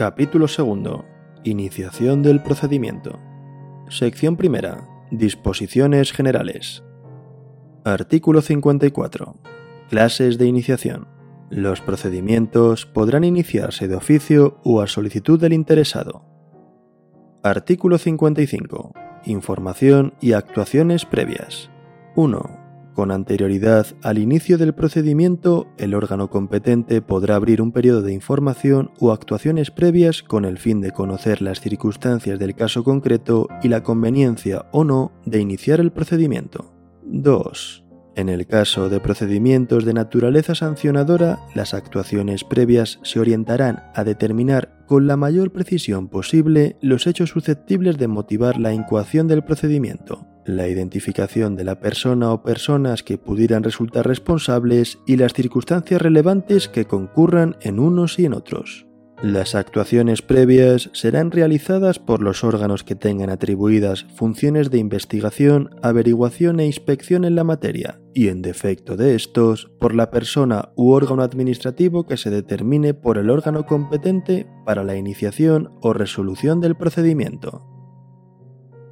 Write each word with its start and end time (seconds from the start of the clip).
Capítulo 0.00 0.46
2. 0.46 1.04
Iniciación 1.44 2.22
del 2.22 2.42
procedimiento. 2.42 3.20
Sección 3.90 4.38
primera. 4.38 4.88
Disposiciones 5.10 6.12
generales. 6.12 6.82
Artículo 7.84 8.40
54. 8.40 9.34
Clases 9.90 10.38
de 10.38 10.46
iniciación. 10.46 11.06
Los 11.50 11.82
procedimientos 11.82 12.86
podrán 12.86 13.24
iniciarse 13.24 13.88
de 13.88 13.96
oficio 13.96 14.58
o 14.64 14.80
a 14.80 14.86
solicitud 14.86 15.38
del 15.38 15.52
interesado. 15.52 16.24
Artículo 17.42 17.98
55. 17.98 18.94
Información 19.26 20.14
y 20.22 20.32
actuaciones 20.32 21.04
previas. 21.04 21.70
1. 22.16 22.59
Con 22.94 23.12
anterioridad 23.12 23.86
al 24.02 24.18
inicio 24.18 24.58
del 24.58 24.74
procedimiento, 24.74 25.68
el 25.78 25.94
órgano 25.94 26.28
competente 26.28 27.00
podrá 27.00 27.36
abrir 27.36 27.62
un 27.62 27.72
periodo 27.72 28.02
de 28.02 28.12
información 28.12 28.90
o 28.98 29.12
actuaciones 29.12 29.70
previas 29.70 30.22
con 30.22 30.44
el 30.44 30.58
fin 30.58 30.80
de 30.80 30.90
conocer 30.90 31.40
las 31.40 31.60
circunstancias 31.60 32.38
del 32.38 32.54
caso 32.54 32.82
concreto 32.82 33.48
y 33.62 33.68
la 33.68 33.82
conveniencia 33.82 34.66
o 34.72 34.84
no 34.84 35.12
de 35.24 35.40
iniciar 35.40 35.80
el 35.80 35.92
procedimiento. 35.92 36.74
2. 37.04 37.84
En 38.16 38.28
el 38.28 38.46
caso 38.46 38.88
de 38.88 39.00
procedimientos 39.00 39.84
de 39.84 39.94
naturaleza 39.94 40.54
sancionadora, 40.54 41.38
las 41.54 41.74
actuaciones 41.74 42.42
previas 42.42 42.98
se 43.02 43.20
orientarán 43.20 43.84
a 43.94 44.02
determinar 44.02 44.84
con 44.86 45.06
la 45.06 45.16
mayor 45.16 45.52
precisión 45.52 46.08
posible 46.08 46.76
los 46.82 47.06
hechos 47.06 47.30
susceptibles 47.30 47.98
de 47.98 48.08
motivar 48.08 48.58
la 48.58 48.74
incoación 48.74 49.28
del 49.28 49.44
procedimiento, 49.44 50.26
la 50.44 50.68
identificación 50.68 51.56
de 51.56 51.64
la 51.64 51.80
persona 51.80 52.32
o 52.32 52.42
personas 52.42 53.02
que 53.02 53.18
pudieran 53.18 53.62
resultar 53.62 54.06
responsables 54.06 54.98
y 55.06 55.16
las 55.16 55.32
circunstancias 55.32 56.00
relevantes 56.00 56.68
que 56.68 56.86
concurran 56.86 57.56
en 57.60 57.78
unos 57.78 58.18
y 58.18 58.26
en 58.26 58.34
otros. 58.34 58.86
Las 59.22 59.54
actuaciones 59.54 60.22
previas 60.22 60.88
serán 60.94 61.30
realizadas 61.30 61.98
por 61.98 62.22
los 62.22 62.42
órganos 62.42 62.84
que 62.84 62.94
tengan 62.94 63.28
atribuidas 63.28 64.06
funciones 64.14 64.70
de 64.70 64.78
investigación, 64.78 65.68
averiguación 65.82 66.58
e 66.58 66.64
inspección 66.64 67.26
en 67.26 67.34
la 67.34 67.44
materia, 67.44 68.00
y 68.14 68.28
en 68.28 68.40
defecto 68.40 68.96
de 68.96 69.14
estos, 69.14 69.70
por 69.78 69.94
la 69.94 70.10
persona 70.10 70.70
u 70.74 70.92
órgano 70.92 71.22
administrativo 71.22 72.06
que 72.06 72.16
se 72.16 72.30
determine 72.30 72.94
por 72.94 73.18
el 73.18 73.28
órgano 73.28 73.66
competente 73.66 74.46
para 74.64 74.84
la 74.84 74.96
iniciación 74.96 75.70
o 75.82 75.92
resolución 75.92 76.62
del 76.62 76.74
procedimiento. 76.74 77.79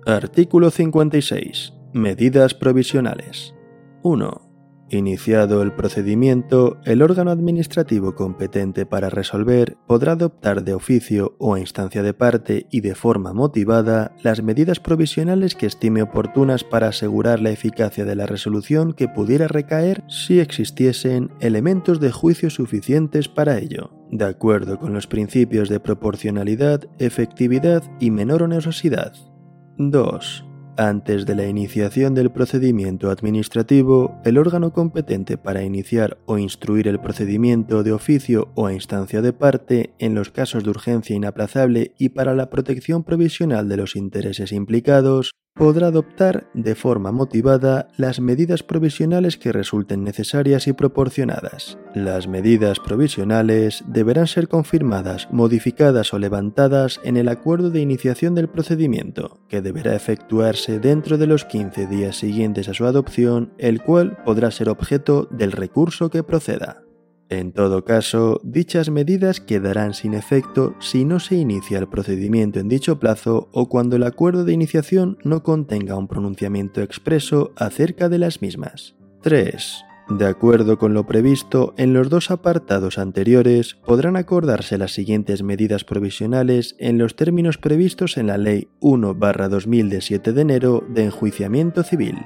Artículo 0.08 0.70
56. 0.70 1.74
Medidas 1.92 2.54
provisionales. 2.54 3.54
1. 4.02 4.40
Iniciado 4.88 5.60
el 5.60 5.74
procedimiento, 5.74 6.78
el 6.86 7.02
órgano 7.02 7.30
administrativo 7.30 8.14
competente 8.14 8.86
para 8.86 9.10
resolver 9.10 9.76
podrá 9.86 10.12
adoptar 10.12 10.64
de 10.64 10.72
oficio 10.72 11.36
o 11.38 11.52
a 11.52 11.60
instancia 11.60 12.02
de 12.02 12.14
parte 12.14 12.66
y 12.70 12.80
de 12.80 12.94
forma 12.94 13.34
motivada 13.34 14.16
las 14.22 14.42
medidas 14.42 14.80
provisionales 14.80 15.54
que 15.54 15.66
estime 15.66 16.00
oportunas 16.00 16.64
para 16.64 16.88
asegurar 16.88 17.40
la 17.40 17.50
eficacia 17.50 18.06
de 18.06 18.16
la 18.16 18.24
resolución 18.24 18.94
que 18.94 19.08
pudiera 19.08 19.46
recaer 19.46 20.04
si 20.08 20.40
existiesen 20.40 21.32
elementos 21.40 22.00
de 22.00 22.12
juicio 22.12 22.48
suficientes 22.48 23.28
para 23.28 23.58
ello, 23.58 23.90
de 24.10 24.24
acuerdo 24.24 24.78
con 24.78 24.94
los 24.94 25.06
principios 25.06 25.68
de 25.68 25.80
proporcionalidad, 25.80 26.88
efectividad 26.98 27.82
y 28.00 28.10
menor 28.10 28.42
onerosidad. 28.42 29.12
2. 29.78 30.44
Antes 30.76 31.24
de 31.24 31.34
la 31.36 31.46
iniciación 31.46 32.14
del 32.14 32.30
procedimiento 32.30 33.10
administrativo, 33.10 34.20
el 34.24 34.38
órgano 34.38 34.72
competente 34.72 35.38
para 35.38 35.62
iniciar 35.62 36.18
o 36.26 36.38
instruir 36.38 36.88
el 36.88 37.00
procedimiento 37.00 37.84
de 37.84 37.92
oficio 37.92 38.50
o 38.54 38.66
a 38.66 38.72
instancia 38.72 39.22
de 39.22 39.32
parte 39.32 39.94
en 39.98 40.14
los 40.14 40.30
casos 40.30 40.64
de 40.64 40.70
urgencia 40.70 41.16
inaplazable 41.16 41.94
y 41.98 42.10
para 42.10 42.34
la 42.34 42.50
protección 42.50 43.04
provisional 43.04 43.68
de 43.68 43.76
los 43.76 43.96
intereses 43.96 44.52
implicados, 44.52 45.32
podrá 45.58 45.88
adoptar 45.88 46.46
de 46.54 46.76
forma 46.76 47.10
motivada 47.10 47.88
las 47.96 48.20
medidas 48.20 48.62
provisionales 48.62 49.36
que 49.36 49.52
resulten 49.52 50.04
necesarias 50.04 50.68
y 50.68 50.72
proporcionadas. 50.72 51.78
Las 51.94 52.28
medidas 52.28 52.78
provisionales 52.78 53.82
deberán 53.86 54.28
ser 54.28 54.48
confirmadas, 54.48 55.28
modificadas 55.32 56.14
o 56.14 56.18
levantadas 56.18 57.00
en 57.02 57.16
el 57.16 57.28
acuerdo 57.28 57.70
de 57.70 57.80
iniciación 57.80 58.36
del 58.36 58.48
procedimiento, 58.48 59.40
que 59.48 59.60
deberá 59.60 59.96
efectuarse 59.96 60.78
dentro 60.78 61.18
de 61.18 61.26
los 61.26 61.44
15 61.44 61.88
días 61.88 62.16
siguientes 62.16 62.68
a 62.68 62.74
su 62.74 62.86
adopción, 62.86 63.52
el 63.58 63.82
cual 63.82 64.16
podrá 64.24 64.52
ser 64.52 64.68
objeto 64.68 65.28
del 65.30 65.50
recurso 65.50 66.08
que 66.08 66.22
proceda. 66.22 66.87
En 67.30 67.52
todo 67.52 67.84
caso, 67.84 68.40
dichas 68.42 68.88
medidas 68.88 69.40
quedarán 69.40 69.92
sin 69.92 70.14
efecto 70.14 70.74
si 70.80 71.04
no 71.04 71.20
se 71.20 71.34
inicia 71.34 71.78
el 71.78 71.86
procedimiento 71.86 72.58
en 72.58 72.68
dicho 72.68 72.98
plazo 72.98 73.50
o 73.52 73.68
cuando 73.68 73.96
el 73.96 74.04
acuerdo 74.04 74.44
de 74.44 74.54
iniciación 74.54 75.18
no 75.24 75.42
contenga 75.42 75.96
un 75.96 76.08
pronunciamiento 76.08 76.80
expreso 76.80 77.52
acerca 77.56 78.08
de 78.08 78.18
las 78.18 78.40
mismas. 78.40 78.94
3. 79.22 79.84
De 80.08 80.26
acuerdo 80.26 80.78
con 80.78 80.94
lo 80.94 81.06
previsto 81.06 81.74
en 81.76 81.92
los 81.92 82.08
dos 82.08 82.30
apartados 82.30 82.96
anteriores, 82.96 83.74
podrán 83.84 84.16
acordarse 84.16 84.78
las 84.78 84.92
siguientes 84.92 85.42
medidas 85.42 85.84
provisionales 85.84 86.76
en 86.78 86.96
los 86.96 87.14
términos 87.14 87.58
previstos 87.58 88.16
en 88.16 88.28
la 88.28 88.38
Ley 88.38 88.68
1-2000 88.80 89.88
de 89.90 90.00
7 90.00 90.32
de 90.32 90.40
enero 90.40 90.82
de 90.88 91.04
enjuiciamiento 91.04 91.82
civil. 91.82 92.16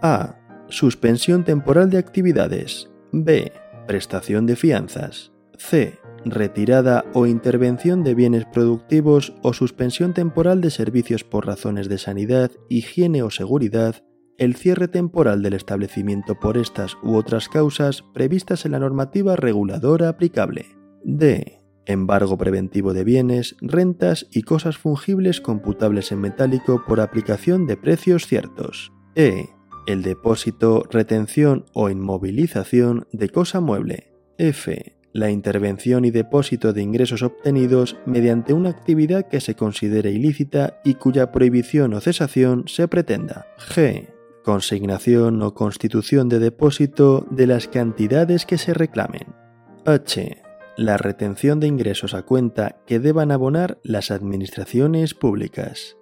A. 0.00 0.36
Suspensión 0.68 1.42
temporal 1.42 1.90
de 1.90 1.98
actividades. 1.98 2.88
B 3.10 3.52
prestación 3.86 4.46
de 4.46 4.56
fianzas. 4.56 5.32
C. 5.56 5.98
Retirada 6.24 7.04
o 7.12 7.26
intervención 7.26 8.02
de 8.02 8.14
bienes 8.14 8.46
productivos 8.46 9.34
o 9.42 9.52
suspensión 9.52 10.14
temporal 10.14 10.60
de 10.60 10.70
servicios 10.70 11.22
por 11.22 11.46
razones 11.46 11.88
de 11.88 11.98
sanidad, 11.98 12.50
higiene 12.68 13.22
o 13.22 13.30
seguridad, 13.30 13.96
el 14.38 14.56
cierre 14.56 14.88
temporal 14.88 15.42
del 15.42 15.52
establecimiento 15.52 16.34
por 16.40 16.56
estas 16.56 16.96
u 17.02 17.16
otras 17.16 17.48
causas 17.48 18.02
previstas 18.14 18.64
en 18.64 18.72
la 18.72 18.78
normativa 18.78 19.36
reguladora 19.36 20.08
aplicable. 20.08 20.66
D. 21.04 21.60
Embargo 21.86 22.38
preventivo 22.38 22.94
de 22.94 23.04
bienes, 23.04 23.56
rentas 23.60 24.26
y 24.32 24.42
cosas 24.42 24.78
fungibles 24.78 25.40
computables 25.40 26.10
en 26.12 26.20
metálico 26.20 26.82
por 26.86 27.00
aplicación 27.00 27.66
de 27.66 27.76
precios 27.76 28.26
ciertos. 28.26 28.92
E 29.14 29.53
el 29.86 30.02
depósito, 30.02 30.84
retención 30.90 31.66
o 31.72 31.90
inmovilización 31.90 33.06
de 33.12 33.28
cosa 33.28 33.60
mueble. 33.60 34.12
F. 34.38 34.96
La 35.12 35.30
intervención 35.30 36.04
y 36.04 36.10
depósito 36.10 36.72
de 36.72 36.82
ingresos 36.82 37.22
obtenidos 37.22 37.96
mediante 38.04 38.52
una 38.52 38.70
actividad 38.70 39.28
que 39.28 39.40
se 39.40 39.54
considere 39.54 40.10
ilícita 40.10 40.80
y 40.84 40.94
cuya 40.94 41.30
prohibición 41.30 41.94
o 41.94 42.00
cesación 42.00 42.64
se 42.66 42.88
pretenda. 42.88 43.46
G. 43.58 44.08
Consignación 44.42 45.40
o 45.42 45.54
constitución 45.54 46.28
de 46.28 46.40
depósito 46.40 47.26
de 47.30 47.46
las 47.46 47.68
cantidades 47.68 48.44
que 48.44 48.58
se 48.58 48.74
reclamen. 48.74 49.34
H. 49.86 50.42
La 50.76 50.96
retención 50.96 51.60
de 51.60 51.68
ingresos 51.68 52.14
a 52.14 52.22
cuenta 52.22 52.80
que 52.84 52.98
deban 52.98 53.30
abonar 53.30 53.78
las 53.84 54.10
administraciones 54.10 55.14
públicas. 55.14 55.96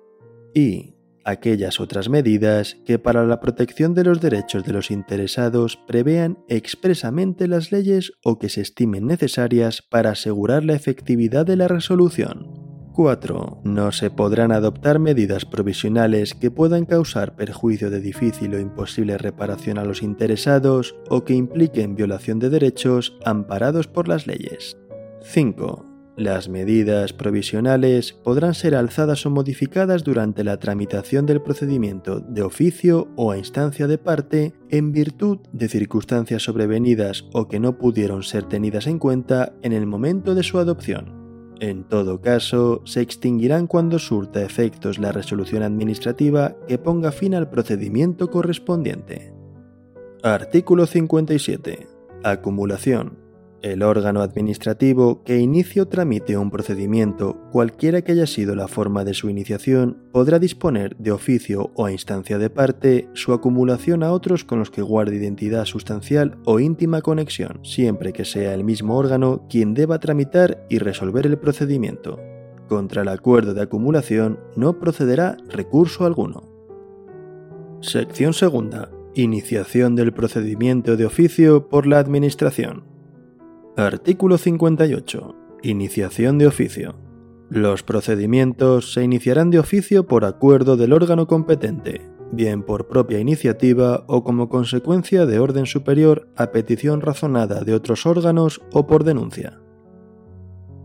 I 0.54 0.91
aquellas 1.24 1.80
otras 1.80 2.08
medidas 2.08 2.76
que 2.84 2.98
para 2.98 3.24
la 3.24 3.40
protección 3.40 3.94
de 3.94 4.04
los 4.04 4.20
derechos 4.20 4.64
de 4.64 4.72
los 4.72 4.90
interesados 4.90 5.76
prevean 5.86 6.38
expresamente 6.48 7.48
las 7.48 7.72
leyes 7.72 8.12
o 8.24 8.38
que 8.38 8.48
se 8.48 8.60
estimen 8.60 9.06
necesarias 9.06 9.82
para 9.82 10.10
asegurar 10.10 10.64
la 10.64 10.74
efectividad 10.74 11.46
de 11.46 11.56
la 11.56 11.68
resolución. 11.68 12.72
4. 12.92 13.62
No 13.64 13.90
se 13.90 14.10
podrán 14.10 14.52
adoptar 14.52 14.98
medidas 14.98 15.44
provisionales 15.44 16.34
que 16.34 16.50
puedan 16.50 16.84
causar 16.84 17.34
perjuicio 17.36 17.90
de 17.90 18.00
difícil 18.00 18.54
o 18.54 18.60
imposible 18.60 19.18
reparación 19.18 19.78
a 19.78 19.84
los 19.84 20.02
interesados 20.02 20.94
o 21.08 21.24
que 21.24 21.34
impliquen 21.34 21.96
violación 21.96 22.38
de 22.38 22.50
derechos 22.50 23.16
amparados 23.24 23.88
por 23.88 24.08
las 24.08 24.26
leyes. 24.26 24.76
5. 25.22 25.91
Las 26.16 26.50
medidas 26.50 27.14
provisionales 27.14 28.12
podrán 28.12 28.52
ser 28.52 28.74
alzadas 28.74 29.24
o 29.24 29.30
modificadas 29.30 30.04
durante 30.04 30.44
la 30.44 30.58
tramitación 30.58 31.24
del 31.24 31.40
procedimiento 31.40 32.20
de 32.20 32.42
oficio 32.42 33.08
o 33.16 33.30
a 33.30 33.38
instancia 33.38 33.86
de 33.86 33.96
parte 33.96 34.52
en 34.68 34.92
virtud 34.92 35.38
de 35.52 35.68
circunstancias 35.68 36.42
sobrevenidas 36.42 37.24
o 37.32 37.48
que 37.48 37.60
no 37.60 37.78
pudieron 37.78 38.22
ser 38.24 38.44
tenidas 38.44 38.86
en 38.88 38.98
cuenta 38.98 39.54
en 39.62 39.72
el 39.72 39.86
momento 39.86 40.34
de 40.34 40.42
su 40.42 40.58
adopción. 40.58 41.22
En 41.60 41.84
todo 41.84 42.20
caso, 42.20 42.82
se 42.84 43.00
extinguirán 43.00 43.66
cuando 43.66 43.98
surta 43.98 44.42
efectos 44.42 44.98
la 44.98 45.12
resolución 45.12 45.62
administrativa 45.62 46.56
que 46.68 46.76
ponga 46.76 47.10
fin 47.10 47.34
al 47.34 47.48
procedimiento 47.48 48.30
correspondiente. 48.30 49.32
Artículo 50.22 50.86
57. 50.86 51.86
Acumulación. 52.22 53.21
El 53.62 53.84
órgano 53.84 54.22
administrativo 54.22 55.22
que 55.22 55.38
inicie 55.38 55.82
o 55.82 55.86
tramite 55.86 56.36
un 56.36 56.50
procedimiento, 56.50 57.36
cualquiera 57.52 58.02
que 58.02 58.10
haya 58.10 58.26
sido 58.26 58.56
la 58.56 58.66
forma 58.66 59.04
de 59.04 59.14
su 59.14 59.30
iniciación, 59.30 60.02
podrá 60.10 60.40
disponer 60.40 60.96
de 60.96 61.12
oficio 61.12 61.70
o 61.76 61.86
a 61.86 61.92
instancia 61.92 62.38
de 62.38 62.50
parte 62.50 63.08
su 63.12 63.32
acumulación 63.32 64.02
a 64.02 64.10
otros 64.10 64.44
con 64.44 64.58
los 64.58 64.72
que 64.72 64.82
guarde 64.82 65.14
identidad 65.14 65.64
sustancial 65.64 66.38
o 66.44 66.58
íntima 66.58 67.02
conexión, 67.02 67.60
siempre 67.62 68.12
que 68.12 68.24
sea 68.24 68.52
el 68.52 68.64
mismo 68.64 68.96
órgano 68.96 69.46
quien 69.48 69.74
deba 69.74 70.00
tramitar 70.00 70.66
y 70.68 70.78
resolver 70.78 71.24
el 71.24 71.38
procedimiento. 71.38 72.18
Contra 72.68 73.02
el 73.02 73.08
acuerdo 73.08 73.54
de 73.54 73.62
acumulación 73.62 74.40
no 74.56 74.80
procederá 74.80 75.36
recurso 75.48 76.04
alguno. 76.04 76.42
Sección 77.80 78.34
segunda. 78.34 78.90
Iniciación 79.14 79.94
del 79.94 80.12
procedimiento 80.12 80.96
de 80.96 81.04
oficio 81.04 81.68
por 81.68 81.86
la 81.86 82.00
Administración. 82.00 82.91
Artículo 83.76 84.36
58. 84.36 85.34
Iniciación 85.62 86.36
de 86.36 86.46
oficio. 86.46 86.94
Los 87.48 87.82
procedimientos 87.82 88.92
se 88.92 89.02
iniciarán 89.02 89.50
de 89.50 89.60
oficio 89.60 90.06
por 90.06 90.26
acuerdo 90.26 90.76
del 90.76 90.92
órgano 90.92 91.26
competente, 91.26 92.02
bien 92.32 92.64
por 92.64 92.88
propia 92.88 93.18
iniciativa 93.18 94.04
o 94.08 94.24
como 94.24 94.50
consecuencia 94.50 95.24
de 95.24 95.38
orden 95.38 95.64
superior 95.64 96.28
a 96.36 96.50
petición 96.52 97.00
razonada 97.00 97.64
de 97.64 97.72
otros 97.72 98.04
órganos 98.04 98.60
o 98.74 98.86
por 98.86 99.04
denuncia. 99.04 99.58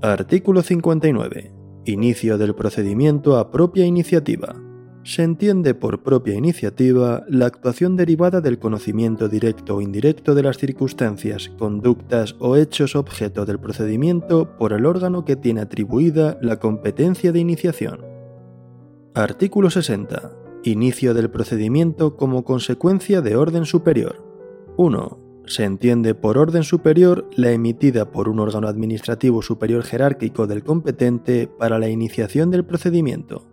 Artículo 0.02 0.62
59. 0.62 1.54
Inicio 1.84 2.38
del 2.38 2.56
procedimiento 2.56 3.36
a 3.36 3.52
propia 3.52 3.86
iniciativa 3.86 4.56
se 5.08 5.24
entiende 5.24 5.74
por 5.74 6.04
propia 6.04 6.36
iniciativa 6.36 7.24
la 7.30 7.46
actuación 7.46 7.96
derivada 7.96 8.42
del 8.42 8.60
conocimiento 8.60 9.30
directo 9.30 9.78
o 9.78 9.82
indirecto 9.82 10.36
de 10.36 10.44
las 10.44 10.58
circunstancias, 10.58 11.50
conductas 11.58 12.36
o 12.40 12.58
hechos 12.58 12.94
objeto 12.94 13.46
del 13.46 13.58
procedimiento 13.58 14.58
por 14.58 14.74
el 14.74 14.86
órgano 14.86 15.24
que 15.24 15.38
tiene 15.38 15.62
atribuida 15.62 16.38
la 16.42 16.60
competencia 16.60 17.32
de 17.32 17.40
iniciación. 17.40 18.02
Artículo 19.16 19.70
60. 19.70 20.34
Inicio 20.66 21.14
del 21.14 21.30
procedimiento 21.30 22.18
como 22.18 22.44
consecuencia 22.44 23.22
de 23.22 23.38
orden 23.38 23.64
superior. 23.64 24.22
1. 24.76 25.44
Se 25.46 25.64
entiende 25.64 26.16
por 26.16 26.38
orden 26.38 26.64
superior 26.64 27.30
la 27.38 27.52
emitida 27.52 28.12
por 28.12 28.28
un 28.28 28.42
órgano 28.42 28.68
administrativo 28.68 29.42
superior 29.42 29.84
jerárquico 29.84 30.48
del 30.48 30.66
competente 30.66 31.48
para 31.48 31.80
la 31.80 31.88
iniciación 31.88 32.52
del 32.52 32.66
procedimiento. 32.66 33.48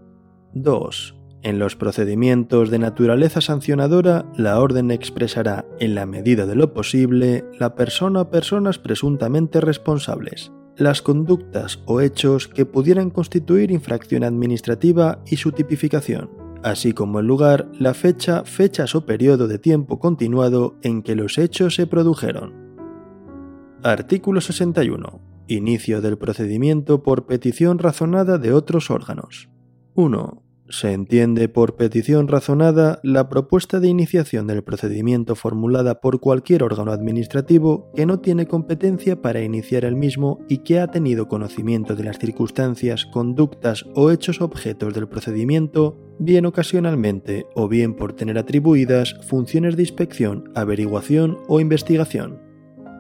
2 0.55 1.21
en 1.45 1.59
los 1.59 1.77
procedimientos 1.77 2.71
de 2.71 2.79
naturaleza 2.79 3.43
sancionadora, 3.43 4.25
la 4.35 4.59
orden 4.59 4.91
expresará, 4.91 5.67
en 5.79 5.95
la 5.95 6.07
medida 6.07 6.47
de 6.47 6.57
lo 6.57 6.73
posible, 6.73 7.45
la 7.59 7.75
persona 7.75 8.23
o 8.23 8.31
personas 8.31 8.79
presuntamente 8.79 9.61
responsables, 9.61 10.53
las 10.77 11.03
conductas 11.03 11.83
o 11.85 12.01
hechos 12.01 12.49
que 12.49 12.65
pudieran 12.65 13.11
constituir 13.11 13.71
infracción 13.71 14.25
administrativa 14.25 15.23
y 15.27 15.37
su 15.37 15.53
tipificación, 15.53 16.31
así 16.63 16.95
como 16.95 17.21
el 17.21 17.27
lugar, 17.27 17.69
la 17.79 17.93
fecha, 17.93 18.45
fechas 18.45 18.95
o 18.95 19.05
periodo 19.05 19.47
de 19.47 19.59
tiempo 19.59 19.99
continuado 19.99 20.77
en 20.83 21.03
que 21.03 21.15
los 21.15 21.37
hechos 21.37 21.75
se 21.75 21.87
produjeron. 21.87 22.55
Artículo 23.83 24.41
61. 24.41 25.21
Inicio 25.47 26.01
del 26.01 26.17
procedimiento 26.17 27.03
por 27.03 27.27
petición 27.27 27.79
razonada 27.79 28.39
de 28.39 28.55
otros 28.55 28.91
órganos. 28.91 29.51
1. 29.93 30.44
Se 30.71 30.93
entiende 30.93 31.51
por 31.51 31.77
petición 31.77 32.27
razonada 32.27 32.99
la 33.03 33.29
propuesta 33.29 33.81
de 33.81 33.89
iniciación 33.89 34.47
del 34.47 34.65
procedimiento 34.65 35.35
formulada 35.35 36.01
por 36.01 36.21
cualquier 36.21 36.63
órgano 36.63 36.91
administrativo 36.91 37.91
que 37.95 38.07
no 38.07 38.21
tiene 38.21 38.47
competencia 38.47 39.21
para 39.21 39.43
iniciar 39.43 39.85
el 39.85 39.95
mismo 39.95 40.41
y 40.49 40.59
que 40.59 40.81
ha 40.81 40.87
tenido 40.87 41.29
conocimiento 41.29 41.95
de 41.95 42.05
las 42.05 42.19
circunstancias, 42.19 43.05
conductas 43.05 43.85
o 43.95 44.11
hechos 44.11 44.41
objetos 44.41 44.95
del 44.95 45.07
procedimiento, 45.07 45.99
bien 46.19 46.47
ocasionalmente 46.47 47.47
o 47.55 47.69
bien 47.69 47.95
por 47.95 48.15
tener 48.15 48.39
atribuidas 48.39 49.17
funciones 49.29 49.77
de 49.77 49.83
inspección, 49.83 50.51
averiguación 50.55 51.41
o 51.47 51.61
investigación. 51.61 52.41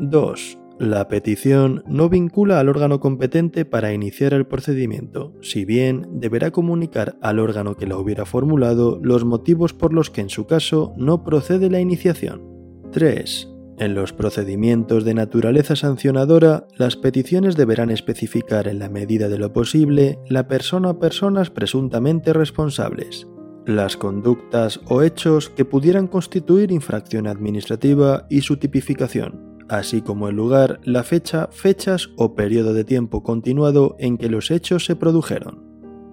2 0.00 0.63
la 0.78 1.06
petición 1.08 1.84
no 1.86 2.08
vincula 2.08 2.58
al 2.58 2.68
órgano 2.68 2.98
competente 2.98 3.64
para 3.64 3.92
iniciar 3.92 4.34
el 4.34 4.46
procedimiento, 4.46 5.32
si 5.40 5.64
bien 5.64 6.06
deberá 6.10 6.50
comunicar 6.50 7.16
al 7.22 7.38
órgano 7.38 7.76
que 7.76 7.86
la 7.86 7.96
hubiera 7.96 8.24
formulado 8.24 8.98
los 9.02 9.24
motivos 9.24 9.72
por 9.72 9.92
los 9.92 10.10
que 10.10 10.20
en 10.20 10.30
su 10.30 10.46
caso 10.46 10.92
no 10.96 11.22
procede 11.22 11.70
la 11.70 11.80
iniciación. 11.80 12.42
3. 12.90 13.50
En 13.78 13.94
los 13.94 14.12
procedimientos 14.12 15.04
de 15.04 15.14
naturaleza 15.14 15.74
sancionadora, 15.76 16.66
las 16.76 16.96
peticiones 16.96 17.56
deberán 17.56 17.90
especificar 17.90 18.68
en 18.68 18.78
la 18.78 18.88
medida 18.88 19.28
de 19.28 19.38
lo 19.38 19.52
posible 19.52 20.18
la 20.28 20.46
persona 20.48 20.90
o 20.90 20.98
personas 20.98 21.50
presuntamente 21.50 22.32
responsables, 22.32 23.26
las 23.66 23.96
conductas 23.96 24.80
o 24.88 25.02
hechos 25.02 25.50
que 25.50 25.64
pudieran 25.64 26.06
constituir 26.06 26.70
infracción 26.70 27.26
administrativa 27.26 28.26
y 28.30 28.42
su 28.42 28.58
tipificación, 28.58 29.53
así 29.68 30.02
como 30.02 30.28
el 30.28 30.36
lugar, 30.36 30.80
la 30.84 31.02
fecha, 31.02 31.48
fechas 31.50 32.10
o 32.16 32.34
periodo 32.34 32.74
de 32.74 32.84
tiempo 32.84 33.22
continuado 33.22 33.96
en 33.98 34.18
que 34.18 34.28
los 34.28 34.50
hechos 34.50 34.84
se 34.84 34.96
produjeron. 34.96 35.62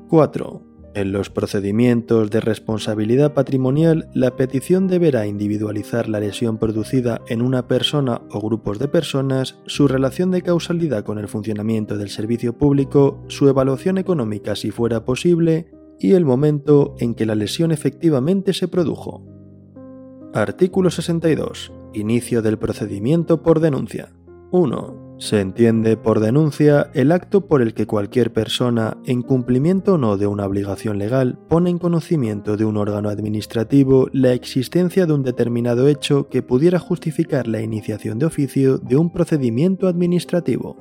4. 0.10 0.72
En 0.94 1.14
los 1.14 1.30
procedimientos 1.30 2.30
de 2.32 2.42
responsabilidad 2.42 3.34
patrimonial, 3.34 4.10
la 4.14 4.36
petición 4.36 4.88
deberá 4.88 5.26
individualizar 5.26 6.10
la 6.10 6.20
lesión 6.20 6.58
producida 6.58 7.22
en 7.28 7.42
una 7.42 7.68
persona 7.70 8.22
o 8.30 8.42
grupos 8.42 8.78
de 8.78 8.90
personas, 8.90 9.58
su 9.68 9.88
relación 9.88 10.32
de 10.32 10.42
causalidad 10.42 11.06
con 11.06 11.18
el 11.18 11.30
funcionamiento 11.30 11.98
del 11.98 12.10
servicio 12.10 12.58
público, 12.58 13.24
su 13.28 13.48
evaluación 13.48 14.00
económica 14.00 14.58
si 14.58 14.72
fuera 14.72 15.06
posible 15.06 15.72
y 15.98 16.12
el 16.12 16.26
momento 16.26 16.96
en 17.00 17.16
que 17.16 17.26
la 17.26 17.36
lesión 17.36 17.72
efectivamente 17.72 18.54
se 18.54 18.68
produjo. 18.68 19.24
Artículo 20.34 20.90
62. 20.90 21.72
Inicio 21.94 22.42
del 22.42 22.58
procedimiento 22.58 23.44
por 23.44 23.60
denuncia. 23.60 24.14
1. 24.52 25.18
Se 25.20 25.40
entiende 25.40 25.98
por 25.98 26.20
denuncia 26.20 26.90
el 26.94 27.12
acto 27.12 27.48
por 27.48 27.62
el 27.62 27.74
que 27.74 27.86
cualquier 27.86 28.32
persona, 28.32 28.98
en 29.06 29.22
cumplimiento 29.22 29.96
o 29.96 29.98
no 29.98 30.18
de 30.18 30.26
una 30.26 30.46
obligación 30.46 30.98
legal, 30.98 31.38
pone 31.50 31.70
en 31.70 31.80
conocimiento 31.80 32.58
de 32.58 32.66
un 32.66 32.78
órgano 32.78 33.10
administrativo 33.10 34.08
la 34.14 34.34
existencia 34.34 35.06
de 35.06 35.14
un 35.14 35.24
determinado 35.24 35.88
hecho 35.90 36.30
que 36.30 36.42
pudiera 36.42 36.80
justificar 36.80 37.48
la 37.48 37.62
iniciación 37.62 38.20
de 38.20 38.26
oficio 38.26 38.78
de 38.78 38.96
un 38.96 39.12
procedimiento 39.12 39.88
administrativo. 39.88 40.78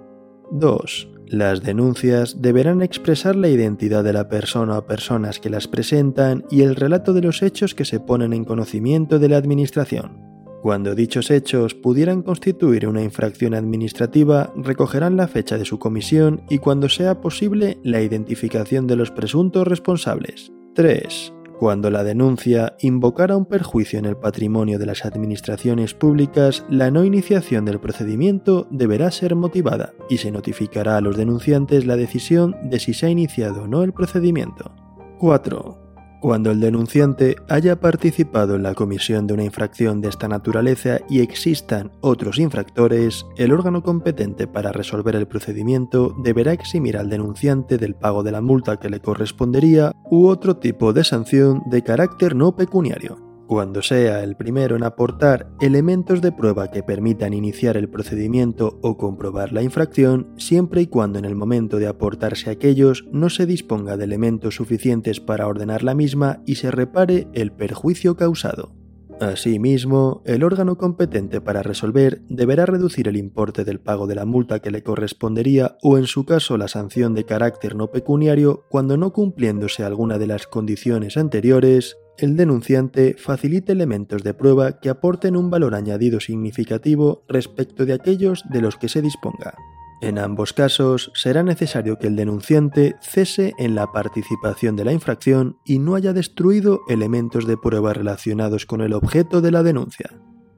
2. 0.52 1.08
Las 1.26 1.62
denuncias 1.62 2.40
deberán 2.40 2.82
expresar 2.82 3.36
la 3.36 3.48
identidad 3.48 4.04
de 4.04 4.12
la 4.12 4.28
persona 4.28 4.78
o 4.78 4.86
personas 4.86 5.38
que 5.38 5.50
las 5.50 5.68
presentan 5.68 6.44
y 6.50 6.62
el 6.62 6.76
relato 6.76 7.12
de 7.12 7.22
los 7.22 7.42
hechos 7.42 7.74
que 7.74 7.84
se 7.84 8.00
ponen 8.00 8.32
en 8.32 8.44
conocimiento 8.44 9.18
de 9.18 9.28
la 9.28 9.36
Administración. 9.36 10.29
Cuando 10.62 10.94
dichos 10.94 11.30
hechos 11.30 11.74
pudieran 11.74 12.22
constituir 12.22 12.86
una 12.86 13.02
infracción 13.02 13.54
administrativa, 13.54 14.52
recogerán 14.56 15.16
la 15.16 15.26
fecha 15.26 15.56
de 15.56 15.64
su 15.64 15.78
comisión 15.78 16.42
y 16.50 16.58
cuando 16.58 16.90
sea 16.90 17.22
posible 17.22 17.78
la 17.82 18.02
identificación 18.02 18.86
de 18.86 18.96
los 18.96 19.10
presuntos 19.10 19.66
responsables. 19.66 20.52
3. 20.74 21.32
Cuando 21.58 21.90
la 21.90 22.04
denuncia 22.04 22.74
invocara 22.80 23.36
un 23.36 23.46
perjuicio 23.46 23.98
en 23.98 24.04
el 24.04 24.16
patrimonio 24.16 24.78
de 24.78 24.86
las 24.86 25.04
administraciones 25.06 25.94
públicas, 25.94 26.64
la 26.68 26.90
no 26.90 27.04
iniciación 27.04 27.64
del 27.64 27.80
procedimiento 27.80 28.66
deberá 28.70 29.10
ser 29.10 29.36
motivada 29.36 29.94
y 30.10 30.18
se 30.18 30.30
notificará 30.30 30.98
a 30.98 31.00
los 31.00 31.16
denunciantes 31.16 31.86
la 31.86 31.96
decisión 31.96 32.56
de 32.64 32.80
si 32.80 32.92
se 32.92 33.06
ha 33.06 33.10
iniciado 33.10 33.62
o 33.62 33.66
no 33.66 33.82
el 33.82 33.92
procedimiento. 33.92 34.74
4. 35.18 35.79
Cuando 36.20 36.50
el 36.50 36.60
denunciante 36.60 37.36
haya 37.48 37.80
participado 37.80 38.54
en 38.54 38.62
la 38.62 38.74
comisión 38.74 39.26
de 39.26 39.32
una 39.32 39.44
infracción 39.44 40.02
de 40.02 40.10
esta 40.10 40.28
naturaleza 40.28 40.98
y 41.08 41.20
existan 41.20 41.92
otros 42.02 42.38
infractores, 42.38 43.24
el 43.38 43.52
órgano 43.52 43.82
competente 43.82 44.46
para 44.46 44.70
resolver 44.70 45.16
el 45.16 45.26
procedimiento 45.26 46.14
deberá 46.22 46.52
eximir 46.52 46.98
al 46.98 47.08
denunciante 47.08 47.78
del 47.78 47.94
pago 47.94 48.22
de 48.22 48.32
la 48.32 48.42
multa 48.42 48.76
que 48.76 48.90
le 48.90 49.00
correspondería 49.00 49.92
u 50.10 50.26
otro 50.26 50.58
tipo 50.58 50.92
de 50.92 51.04
sanción 51.04 51.62
de 51.70 51.82
carácter 51.82 52.36
no 52.36 52.54
pecuniario 52.54 53.29
cuando 53.50 53.82
sea 53.82 54.22
el 54.22 54.36
primero 54.36 54.76
en 54.76 54.84
aportar 54.84 55.50
elementos 55.60 56.20
de 56.20 56.30
prueba 56.30 56.70
que 56.70 56.84
permitan 56.84 57.34
iniciar 57.34 57.76
el 57.76 57.88
procedimiento 57.88 58.78
o 58.80 58.96
comprobar 58.96 59.52
la 59.52 59.60
infracción, 59.60 60.32
siempre 60.36 60.82
y 60.82 60.86
cuando 60.86 61.18
en 61.18 61.24
el 61.24 61.34
momento 61.34 61.78
de 61.78 61.88
aportarse 61.88 62.48
aquellos 62.48 63.06
no 63.10 63.28
se 63.28 63.46
disponga 63.46 63.96
de 63.96 64.04
elementos 64.04 64.54
suficientes 64.54 65.18
para 65.18 65.48
ordenar 65.48 65.82
la 65.82 65.96
misma 65.96 66.44
y 66.46 66.54
se 66.54 66.70
repare 66.70 67.26
el 67.32 67.50
perjuicio 67.50 68.16
causado. 68.16 68.72
Asimismo, 69.20 70.22
el 70.26 70.44
órgano 70.44 70.78
competente 70.78 71.40
para 71.40 71.64
resolver 71.64 72.22
deberá 72.28 72.66
reducir 72.66 73.08
el 73.08 73.16
importe 73.16 73.64
del 73.64 73.80
pago 73.80 74.06
de 74.06 74.14
la 74.14 74.26
multa 74.26 74.60
que 74.60 74.70
le 74.70 74.84
correspondería 74.84 75.76
o 75.82 75.98
en 75.98 76.06
su 76.06 76.24
caso 76.24 76.56
la 76.56 76.68
sanción 76.68 77.14
de 77.14 77.24
carácter 77.24 77.74
no 77.74 77.90
pecuniario 77.90 78.64
cuando 78.70 78.96
no 78.96 79.12
cumpliéndose 79.12 79.82
alguna 79.82 80.18
de 80.18 80.28
las 80.28 80.46
condiciones 80.46 81.16
anteriores 81.16 81.96
el 82.22 82.36
denunciante 82.36 83.16
facilite 83.18 83.72
elementos 83.72 84.22
de 84.22 84.34
prueba 84.34 84.80
que 84.80 84.90
aporten 84.90 85.36
un 85.36 85.50
valor 85.50 85.74
añadido 85.74 86.20
significativo 86.20 87.24
respecto 87.28 87.86
de 87.86 87.94
aquellos 87.94 88.44
de 88.50 88.60
los 88.60 88.76
que 88.76 88.88
se 88.88 89.02
disponga. 89.02 89.54
En 90.00 90.18
ambos 90.18 90.54
casos, 90.54 91.12
será 91.14 91.42
necesario 91.42 91.98
que 91.98 92.06
el 92.06 92.16
denunciante 92.16 92.96
cese 93.02 93.52
en 93.58 93.74
la 93.74 93.92
participación 93.92 94.74
de 94.74 94.86
la 94.86 94.92
infracción 94.92 95.58
y 95.66 95.78
no 95.78 95.94
haya 95.94 96.14
destruido 96.14 96.80
elementos 96.88 97.46
de 97.46 97.58
prueba 97.58 97.92
relacionados 97.92 98.64
con 98.64 98.80
el 98.80 98.94
objeto 98.94 99.42
de 99.42 99.50
la 99.50 99.62
denuncia. 99.62 100.10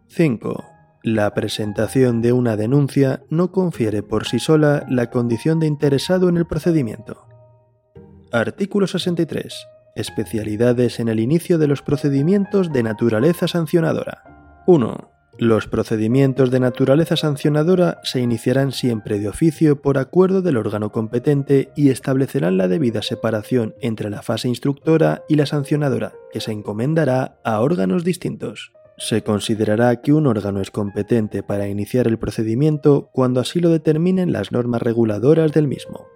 5. 0.08 0.64
La 1.02 1.34
presentación 1.34 2.22
de 2.22 2.32
una 2.32 2.56
denuncia 2.56 3.24
no 3.30 3.50
confiere 3.50 4.04
por 4.04 4.28
sí 4.28 4.38
sola 4.38 4.86
la 4.88 5.10
condición 5.10 5.58
de 5.58 5.66
interesado 5.66 6.28
en 6.28 6.36
el 6.36 6.46
procedimiento. 6.46 7.26
Artículo 8.30 8.86
63. 8.86 9.66
Especialidades 9.94 11.00
en 11.00 11.08
el 11.08 11.20
inicio 11.20 11.58
de 11.58 11.66
los 11.66 11.82
procedimientos 11.82 12.72
de 12.72 12.82
naturaleza 12.82 13.46
sancionadora. 13.46 14.62
1. 14.66 15.12
Los 15.38 15.66
procedimientos 15.66 16.50
de 16.50 16.60
naturaleza 16.60 17.16
sancionadora 17.16 17.98
se 18.02 18.20
iniciarán 18.20 18.72
siempre 18.72 19.18
de 19.18 19.28
oficio 19.28 19.80
por 19.80 19.98
acuerdo 19.98 20.40
del 20.40 20.56
órgano 20.56 20.92
competente 20.92 21.70
y 21.74 21.90
establecerán 21.90 22.58
la 22.58 22.68
debida 22.68 23.02
separación 23.02 23.74
entre 23.80 24.10
la 24.10 24.22
fase 24.22 24.48
instructora 24.48 25.24
y 25.28 25.36
la 25.36 25.46
sancionadora, 25.46 26.12
que 26.32 26.40
se 26.40 26.52
encomendará 26.52 27.38
a 27.44 27.60
órganos 27.60 28.04
distintos. 28.04 28.72
Se 28.98 29.22
considerará 29.22 30.00
que 30.00 30.12
un 30.12 30.26
órgano 30.26 30.60
es 30.60 30.70
competente 30.70 31.42
para 31.42 31.66
iniciar 31.66 32.06
el 32.06 32.18
procedimiento 32.18 33.10
cuando 33.12 33.40
así 33.40 33.58
lo 33.58 33.70
determinen 33.70 34.32
las 34.32 34.52
normas 34.52 34.82
reguladoras 34.82 35.52
del 35.52 35.66
mismo. 35.66 36.06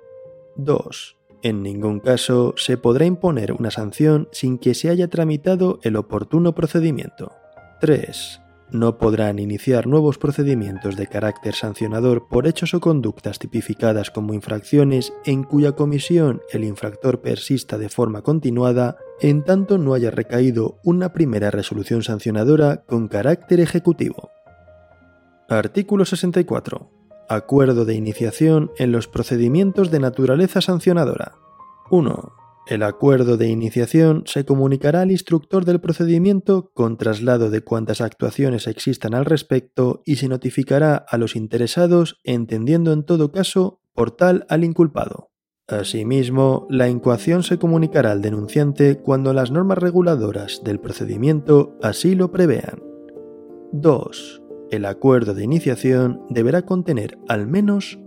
2. 0.56 1.16
En 1.46 1.62
ningún 1.62 2.00
caso 2.00 2.54
se 2.56 2.76
podrá 2.76 3.06
imponer 3.06 3.52
una 3.52 3.70
sanción 3.70 4.28
sin 4.32 4.58
que 4.58 4.74
se 4.74 4.88
haya 4.88 5.06
tramitado 5.06 5.78
el 5.84 5.94
oportuno 5.94 6.56
procedimiento. 6.56 7.30
3 7.80 8.40
no 8.72 8.98
podrán 8.98 9.38
iniciar 9.38 9.86
nuevos 9.86 10.18
procedimientos 10.18 10.96
de 10.96 11.06
carácter 11.06 11.54
sancionador 11.54 12.26
por 12.26 12.48
hechos 12.48 12.74
o 12.74 12.80
conductas 12.80 13.38
tipificadas 13.38 14.10
como 14.10 14.34
infracciones 14.34 15.12
en 15.24 15.44
cuya 15.44 15.70
comisión 15.70 16.42
el 16.50 16.64
infractor 16.64 17.20
persista 17.20 17.78
de 17.78 17.90
forma 17.90 18.22
continuada 18.22 18.96
en 19.20 19.44
tanto 19.44 19.78
no 19.78 19.94
haya 19.94 20.10
recaído 20.10 20.80
una 20.82 21.12
primera 21.12 21.52
resolución 21.52 22.02
sancionadora 22.02 22.82
con 22.88 23.06
carácter 23.06 23.60
ejecutivo. 23.60 24.30
Artículo 25.48 26.04
64. 26.04 26.95
Acuerdo 27.28 27.84
de 27.84 27.94
iniciación 27.94 28.70
en 28.78 28.92
los 28.92 29.08
procedimientos 29.08 29.90
de 29.90 29.98
naturaleza 29.98 30.60
sancionadora. 30.60 31.32
1. 31.90 32.32
El 32.68 32.82
acuerdo 32.82 33.36
de 33.36 33.48
iniciación 33.48 34.22
se 34.26 34.44
comunicará 34.44 35.00
al 35.00 35.10
instructor 35.10 35.64
del 35.64 35.80
procedimiento 35.80 36.70
con 36.72 36.96
traslado 36.96 37.50
de 37.50 37.62
cuantas 37.62 38.00
actuaciones 38.00 38.68
existan 38.68 39.14
al 39.14 39.24
respecto 39.24 40.02
y 40.04 40.16
se 40.16 40.28
notificará 40.28 40.96
a 40.96 41.18
los 41.18 41.34
interesados, 41.34 42.20
entendiendo 42.22 42.92
en 42.92 43.04
todo 43.04 43.32
caso 43.32 43.80
por 43.92 44.12
tal 44.12 44.46
al 44.48 44.62
inculpado. 44.62 45.30
Asimismo, 45.66 46.68
la 46.70 46.88
incoación 46.88 47.42
se 47.42 47.58
comunicará 47.58 48.12
al 48.12 48.22
denunciante 48.22 48.98
cuando 48.98 49.32
las 49.32 49.50
normas 49.50 49.78
reguladoras 49.78 50.62
del 50.62 50.78
procedimiento 50.78 51.76
así 51.82 52.14
lo 52.14 52.30
prevean. 52.30 52.82
2. 53.72 54.42
El 54.70 54.84
acuerdo 54.84 55.34
de 55.34 55.44
iniciación 55.44 56.22
deberá 56.28 56.62
contener 56.62 57.18
al 57.28 57.46
menos 57.46 57.98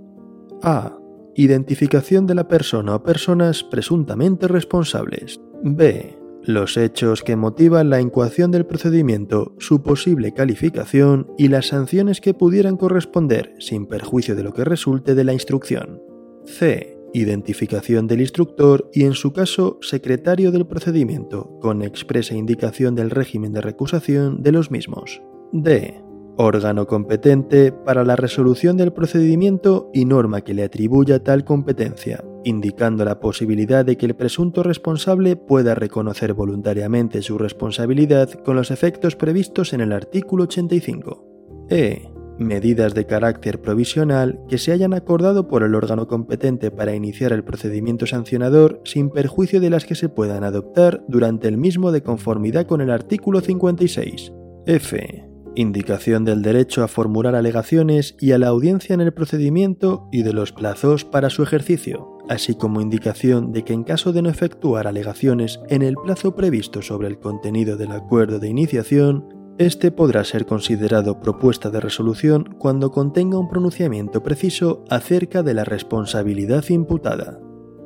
a 0.61 0.99
Identificación 1.35 2.27
de 2.27 2.35
la 2.35 2.49
persona 2.49 2.95
o 2.95 3.03
personas 3.03 3.63
presuntamente 3.63 4.49
responsables. 4.49 5.39
B. 5.63 6.17
Los 6.43 6.75
hechos 6.75 7.23
que 7.23 7.37
motivan 7.37 7.89
la 7.89 8.01
incoación 8.01 8.51
del 8.51 8.65
procedimiento, 8.65 9.55
su 9.57 9.81
posible 9.81 10.33
calificación 10.33 11.27
y 11.37 11.47
las 11.47 11.67
sanciones 11.67 12.19
que 12.19 12.33
pudieran 12.33 12.75
corresponder, 12.75 13.53
sin 13.59 13.85
perjuicio 13.85 14.35
de 14.35 14.43
lo 14.43 14.53
que 14.53 14.65
resulte 14.65 15.15
de 15.15 15.23
la 15.23 15.31
instrucción. 15.31 16.01
C. 16.43 16.97
Identificación 17.13 18.05
del 18.07 18.19
instructor 18.19 18.89
y, 18.91 19.03
en 19.03 19.13
su 19.13 19.31
caso, 19.31 19.77
secretario 19.81 20.51
del 20.51 20.67
procedimiento, 20.67 21.57
con 21.61 21.81
expresa 21.83 22.35
indicación 22.35 22.95
del 22.95 23.11
régimen 23.11 23.53
de 23.53 23.61
recusación 23.61 24.43
de 24.43 24.51
los 24.51 24.71
mismos. 24.71 25.21
D 25.53 26.08
órgano 26.39 26.87
competente 26.87 27.73
para 27.73 28.05
la 28.05 28.15
resolución 28.15 28.77
del 28.77 28.93
procedimiento 28.93 29.89
y 29.93 30.05
norma 30.05 30.41
que 30.41 30.53
le 30.53 30.63
atribuya 30.63 31.21
tal 31.21 31.43
competencia, 31.43 32.23
indicando 32.45 33.03
la 33.03 33.19
posibilidad 33.19 33.83
de 33.83 33.97
que 33.97 34.05
el 34.05 34.15
presunto 34.15 34.63
responsable 34.63 35.35
pueda 35.35 35.75
reconocer 35.75 36.33
voluntariamente 36.33 37.21
su 37.21 37.37
responsabilidad 37.37 38.29
con 38.45 38.55
los 38.55 38.71
efectos 38.71 39.17
previstos 39.17 39.73
en 39.73 39.81
el 39.81 39.91
artículo 39.91 40.45
85. 40.45 41.67
E. 41.69 42.09
Medidas 42.37 42.93
de 42.93 43.05
carácter 43.05 43.59
provisional 43.59 44.39
que 44.47 44.57
se 44.57 44.71
hayan 44.71 44.93
acordado 44.93 45.49
por 45.49 45.63
el 45.63 45.75
órgano 45.75 46.07
competente 46.07 46.71
para 46.71 46.95
iniciar 46.95 47.33
el 47.33 47.43
procedimiento 47.43 48.05
sancionador 48.05 48.79
sin 48.85 49.09
perjuicio 49.09 49.59
de 49.59 49.69
las 49.69 49.83
que 49.83 49.95
se 49.95 50.07
puedan 50.07 50.45
adoptar 50.45 51.03
durante 51.09 51.49
el 51.49 51.57
mismo 51.57 51.91
de 51.91 52.01
conformidad 52.01 52.65
con 52.65 52.79
el 52.79 52.91
artículo 52.91 53.41
56. 53.41 54.31
F 54.67 55.28
indicación 55.55 56.25
del 56.25 56.41
derecho 56.41 56.83
a 56.83 56.87
formular 56.87 57.35
alegaciones 57.35 58.15
y 58.19 58.31
a 58.31 58.37
la 58.37 58.47
audiencia 58.47 58.93
en 58.93 59.01
el 59.01 59.13
procedimiento 59.13 60.07
y 60.11 60.23
de 60.23 60.33
los 60.33 60.51
plazos 60.51 61.05
para 61.05 61.29
su 61.29 61.43
ejercicio, 61.43 62.17
así 62.29 62.55
como 62.55 62.81
indicación 62.81 63.51
de 63.51 63.63
que 63.63 63.73
en 63.73 63.83
caso 63.83 64.13
de 64.13 64.21
no 64.21 64.29
efectuar 64.29 64.87
alegaciones 64.87 65.59
en 65.69 65.81
el 65.81 65.95
plazo 65.95 66.35
previsto 66.35 66.81
sobre 66.81 67.07
el 67.07 67.19
contenido 67.19 67.77
del 67.77 67.91
acuerdo 67.91 68.39
de 68.39 68.49
iniciación, 68.49 69.27
este 69.57 69.91
podrá 69.91 70.23
ser 70.23 70.45
considerado 70.45 71.19
propuesta 71.19 71.69
de 71.69 71.81
resolución 71.81 72.55
cuando 72.57 72.91
contenga 72.91 73.37
un 73.37 73.49
pronunciamiento 73.49 74.23
preciso 74.23 74.85
acerca 74.89 75.43
de 75.43 75.53
la 75.53 75.65
responsabilidad 75.65 76.63
imputada. 76.69 77.39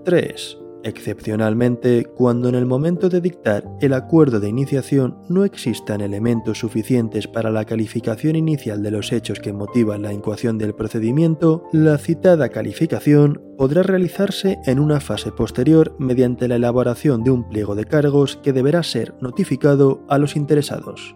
3 0.05 0.62
excepcionalmente 0.84 2.06
cuando 2.06 2.50
en 2.50 2.56
el 2.56 2.66
momento 2.66 3.10
de 3.10 3.22
dictar 3.22 3.63
el 3.82 3.94
acuerdo 3.94 4.40
de 4.40 4.50
iniciación 4.50 5.18
no 5.30 5.46
existan 5.46 6.02
elementos 6.02 6.60
suficientes 6.60 7.28
para 7.28 7.52
la 7.52 7.66
calificación 7.66 8.36
inicial 8.36 8.84
de 8.84 8.92
los 8.92 9.12
hechos 9.12 9.40
que 9.40 9.54
motivan 9.54 10.02
la 10.02 10.13
incoación 10.13 10.58
del 10.58 10.75
procedimiento, 10.75 11.63
la 11.72 11.98
citada 11.98 12.50
calificación 12.50 13.42
podrá 13.58 13.84
realizarse 13.84 14.60
en 14.66 14.80
una 14.80 15.00
fase 15.00 15.32
posterior 15.32 15.96
mediante 16.00 16.48
la 16.48 16.56
elaboración 16.56 17.24
de 17.24 17.32
un 17.32 17.48
pliego 17.48 17.75
de 17.75 17.86
cargos 17.86 18.38
que 18.38 18.54
deberá 18.54 18.84
ser 18.84 19.16
notificado 19.22 20.04
a 20.10 20.18
los 20.18 20.36
interesados. 20.36 21.16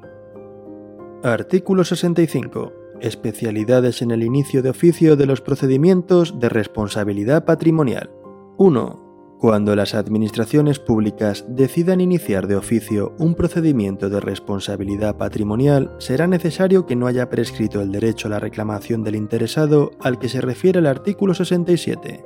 Artículo 1.24 1.84
65. 1.84 2.74
Especialidades 3.02 4.02
en 4.02 4.12
el 4.12 4.24
inicio 4.24 4.62
de 4.64 4.70
oficio 4.70 5.16
de 5.16 5.26
los 5.26 5.42
procedimientos 5.42 6.40
de 6.40 6.50
responsabilidad 6.50 7.46
patrimonial. 7.46 8.10
1. 8.58 9.07
Cuando 9.40 9.76
las 9.76 9.94
administraciones 9.94 10.80
públicas 10.80 11.46
decidan 11.48 12.02
iniciar 12.02 12.48
de 12.48 12.56
oficio 12.56 13.14
un 13.20 13.36
procedimiento 13.36 14.10
de 14.10 14.20
responsabilidad 14.20 15.16
patrimonial, 15.16 15.94
será 16.00 16.26
necesario 16.26 16.88
que 16.88 16.96
no 16.96 17.06
haya 17.06 17.30
prescrito 17.30 17.82
el 17.82 17.92
derecho 17.92 18.28
a 18.28 18.32
la 18.32 18.40
reclamación 18.40 19.04
del 19.04 19.16
interesado 19.16 19.92
al 20.00 20.18
que 20.18 20.30
se 20.30 20.42
refiere 20.42 20.80
el 20.80 20.88
artículo 20.88 21.36
67. 21.36 22.26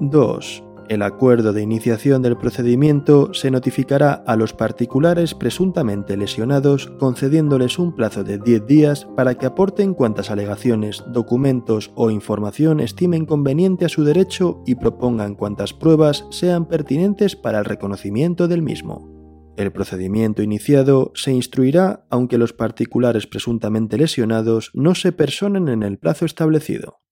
2. 0.00 0.64
El 0.88 1.02
acuerdo 1.02 1.52
de 1.52 1.62
iniciación 1.62 2.22
del 2.22 2.36
procedimiento 2.36 3.32
se 3.32 3.50
notificará 3.50 4.12
a 4.26 4.36
los 4.36 4.52
particulares 4.52 5.34
presuntamente 5.34 6.16
lesionados 6.16 6.88
concediéndoles 6.98 7.78
un 7.78 7.94
plazo 7.94 8.24
de 8.24 8.38
10 8.38 8.66
días 8.66 9.06
para 9.16 9.36
que 9.36 9.46
aporten 9.46 9.94
cuantas 9.94 10.30
alegaciones, 10.30 11.04
documentos 11.08 11.92
o 11.94 12.10
información 12.10 12.80
estimen 12.80 13.26
conveniente 13.26 13.84
a 13.84 13.88
su 13.88 14.04
derecho 14.04 14.62
y 14.66 14.74
propongan 14.74 15.34
cuantas 15.34 15.72
pruebas 15.72 16.26
sean 16.30 16.66
pertinentes 16.66 17.36
para 17.36 17.60
el 17.60 17.64
reconocimiento 17.64 18.48
del 18.48 18.62
mismo. 18.62 19.12
El 19.56 19.70
procedimiento 19.70 20.42
iniciado 20.42 21.12
se 21.14 21.32
instruirá 21.32 22.06
aunque 22.10 22.38
los 22.38 22.52
particulares 22.52 23.26
presuntamente 23.26 23.98
lesionados 23.98 24.70
no 24.74 24.94
se 24.94 25.12
personen 25.12 25.68
en 25.68 25.82
el 25.82 25.98
plazo 25.98 26.24
establecido. 26.24 27.02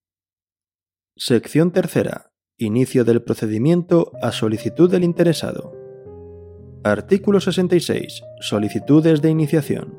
Sección 1.16 1.70
tercera. 1.70 2.29
Inicio 2.62 3.06
del 3.06 3.22
procedimiento 3.22 4.12
a 4.20 4.32
solicitud 4.32 4.90
del 4.90 5.02
interesado. 5.02 5.72
Artículo 6.84 7.40
66. 7.40 8.22
Solicitudes 8.40 9.22
de 9.22 9.30
iniciación. 9.30 9.94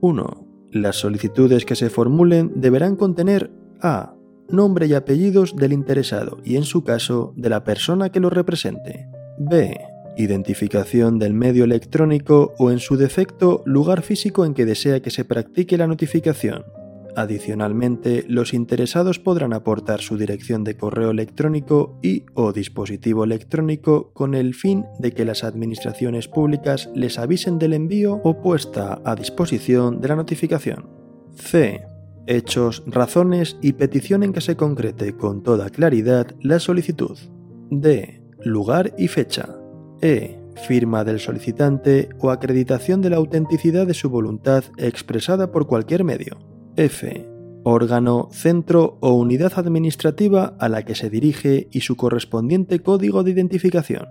1. 0.00 0.46
Las 0.70 0.94
solicitudes 0.94 1.64
que 1.64 1.74
se 1.74 1.90
formulen 1.90 2.52
deberán 2.54 2.94
contener 2.94 3.50
a. 3.82 4.14
Nombre 4.48 4.86
y 4.86 4.94
apellidos 4.94 5.56
del 5.56 5.72
interesado 5.72 6.38
y, 6.44 6.54
en 6.54 6.62
su 6.62 6.84
caso, 6.84 7.34
de 7.36 7.48
la 7.48 7.64
persona 7.64 8.10
que 8.10 8.20
lo 8.20 8.30
represente. 8.30 9.08
b. 9.36 9.76
Identificación 10.16 11.18
del 11.18 11.34
medio 11.34 11.64
electrónico 11.64 12.54
o, 12.58 12.70
en 12.70 12.78
su 12.78 12.96
defecto, 12.96 13.64
lugar 13.66 14.02
físico 14.02 14.44
en 14.44 14.54
que 14.54 14.66
desea 14.66 15.00
que 15.00 15.10
se 15.10 15.24
practique 15.24 15.76
la 15.76 15.88
notificación. 15.88 16.64
Adicionalmente, 17.16 18.24
los 18.28 18.54
interesados 18.54 19.20
podrán 19.20 19.52
aportar 19.52 20.00
su 20.00 20.16
dirección 20.16 20.64
de 20.64 20.76
correo 20.76 21.10
electrónico 21.10 21.98
y 22.02 22.24
o 22.34 22.52
dispositivo 22.52 23.24
electrónico 23.24 24.12
con 24.12 24.34
el 24.34 24.54
fin 24.54 24.84
de 24.98 25.12
que 25.12 25.24
las 25.24 25.44
administraciones 25.44 26.26
públicas 26.26 26.90
les 26.94 27.18
avisen 27.18 27.58
del 27.58 27.72
envío 27.72 28.20
o 28.24 28.42
puesta 28.42 29.00
a 29.04 29.14
disposición 29.14 30.00
de 30.00 30.08
la 30.08 30.16
notificación. 30.16 30.88
C. 31.36 31.86
Hechos, 32.26 32.82
razones 32.86 33.58
y 33.60 33.74
petición 33.74 34.22
en 34.22 34.32
que 34.32 34.40
se 34.40 34.56
concrete 34.56 35.14
con 35.16 35.42
toda 35.42 35.70
claridad 35.70 36.34
la 36.40 36.58
solicitud. 36.58 37.16
D. 37.70 38.22
Lugar 38.42 38.94
y 38.98 39.08
fecha. 39.08 39.56
E. 40.00 40.40
Firma 40.66 41.04
del 41.04 41.20
solicitante 41.20 42.08
o 42.18 42.30
acreditación 42.30 43.02
de 43.02 43.10
la 43.10 43.16
autenticidad 43.16 43.86
de 43.86 43.94
su 43.94 44.08
voluntad 44.08 44.64
expresada 44.78 45.50
por 45.50 45.66
cualquier 45.66 46.04
medio. 46.04 46.53
F. 46.76 47.26
Órgano, 47.64 48.28
centro 48.30 48.98
o 49.00 49.14
unidad 49.14 49.52
administrativa 49.56 50.54
a 50.58 50.68
la 50.68 50.84
que 50.84 50.94
se 50.94 51.08
dirige 51.08 51.68
y 51.70 51.80
su 51.80 51.96
correspondiente 51.96 52.80
código 52.80 53.22
de 53.22 53.30
identificación. 53.30 54.08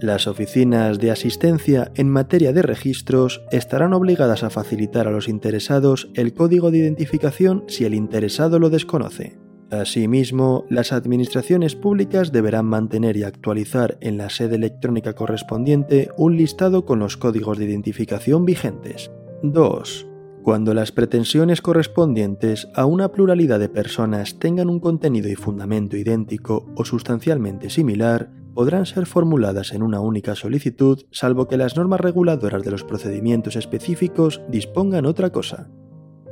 Las 0.00 0.26
oficinas 0.26 0.98
de 0.98 1.10
asistencia 1.10 1.92
en 1.94 2.10
materia 2.10 2.52
de 2.52 2.62
registros 2.62 3.42
estarán 3.50 3.92
obligadas 3.92 4.42
a 4.42 4.50
facilitar 4.50 5.06
a 5.06 5.10
los 5.10 5.28
interesados 5.28 6.10
el 6.14 6.34
código 6.34 6.70
de 6.70 6.78
identificación 6.78 7.64
si 7.68 7.84
el 7.84 7.94
interesado 7.94 8.58
lo 8.58 8.70
desconoce. 8.70 9.38
Asimismo, 9.70 10.66
las 10.68 10.92
administraciones 10.92 11.74
públicas 11.74 12.32
deberán 12.32 12.66
mantener 12.66 13.16
y 13.16 13.24
actualizar 13.24 13.98
en 14.00 14.18
la 14.18 14.30
sede 14.30 14.56
electrónica 14.56 15.14
correspondiente 15.14 16.10
un 16.16 16.36
listado 16.36 16.84
con 16.84 16.98
los 16.98 17.16
códigos 17.16 17.58
de 17.58 17.64
identificación 17.64 18.44
vigentes. 18.44 19.10
2. 19.42 20.13
Cuando 20.44 20.74
las 20.74 20.92
pretensiones 20.92 21.62
correspondientes 21.62 22.68
a 22.74 22.84
una 22.84 23.08
pluralidad 23.08 23.58
de 23.58 23.70
personas 23.70 24.38
tengan 24.38 24.68
un 24.68 24.78
contenido 24.78 25.30
y 25.30 25.36
fundamento 25.36 25.96
idéntico 25.96 26.66
o 26.76 26.84
sustancialmente 26.84 27.70
similar, 27.70 28.30
podrán 28.52 28.84
ser 28.84 29.06
formuladas 29.06 29.72
en 29.72 29.82
una 29.82 30.00
única 30.00 30.34
solicitud 30.34 31.06
salvo 31.10 31.48
que 31.48 31.56
las 31.56 31.78
normas 31.78 32.02
reguladoras 32.02 32.62
de 32.62 32.70
los 32.72 32.84
procedimientos 32.84 33.56
específicos 33.56 34.42
dispongan 34.50 35.06
otra 35.06 35.30
cosa. 35.30 35.70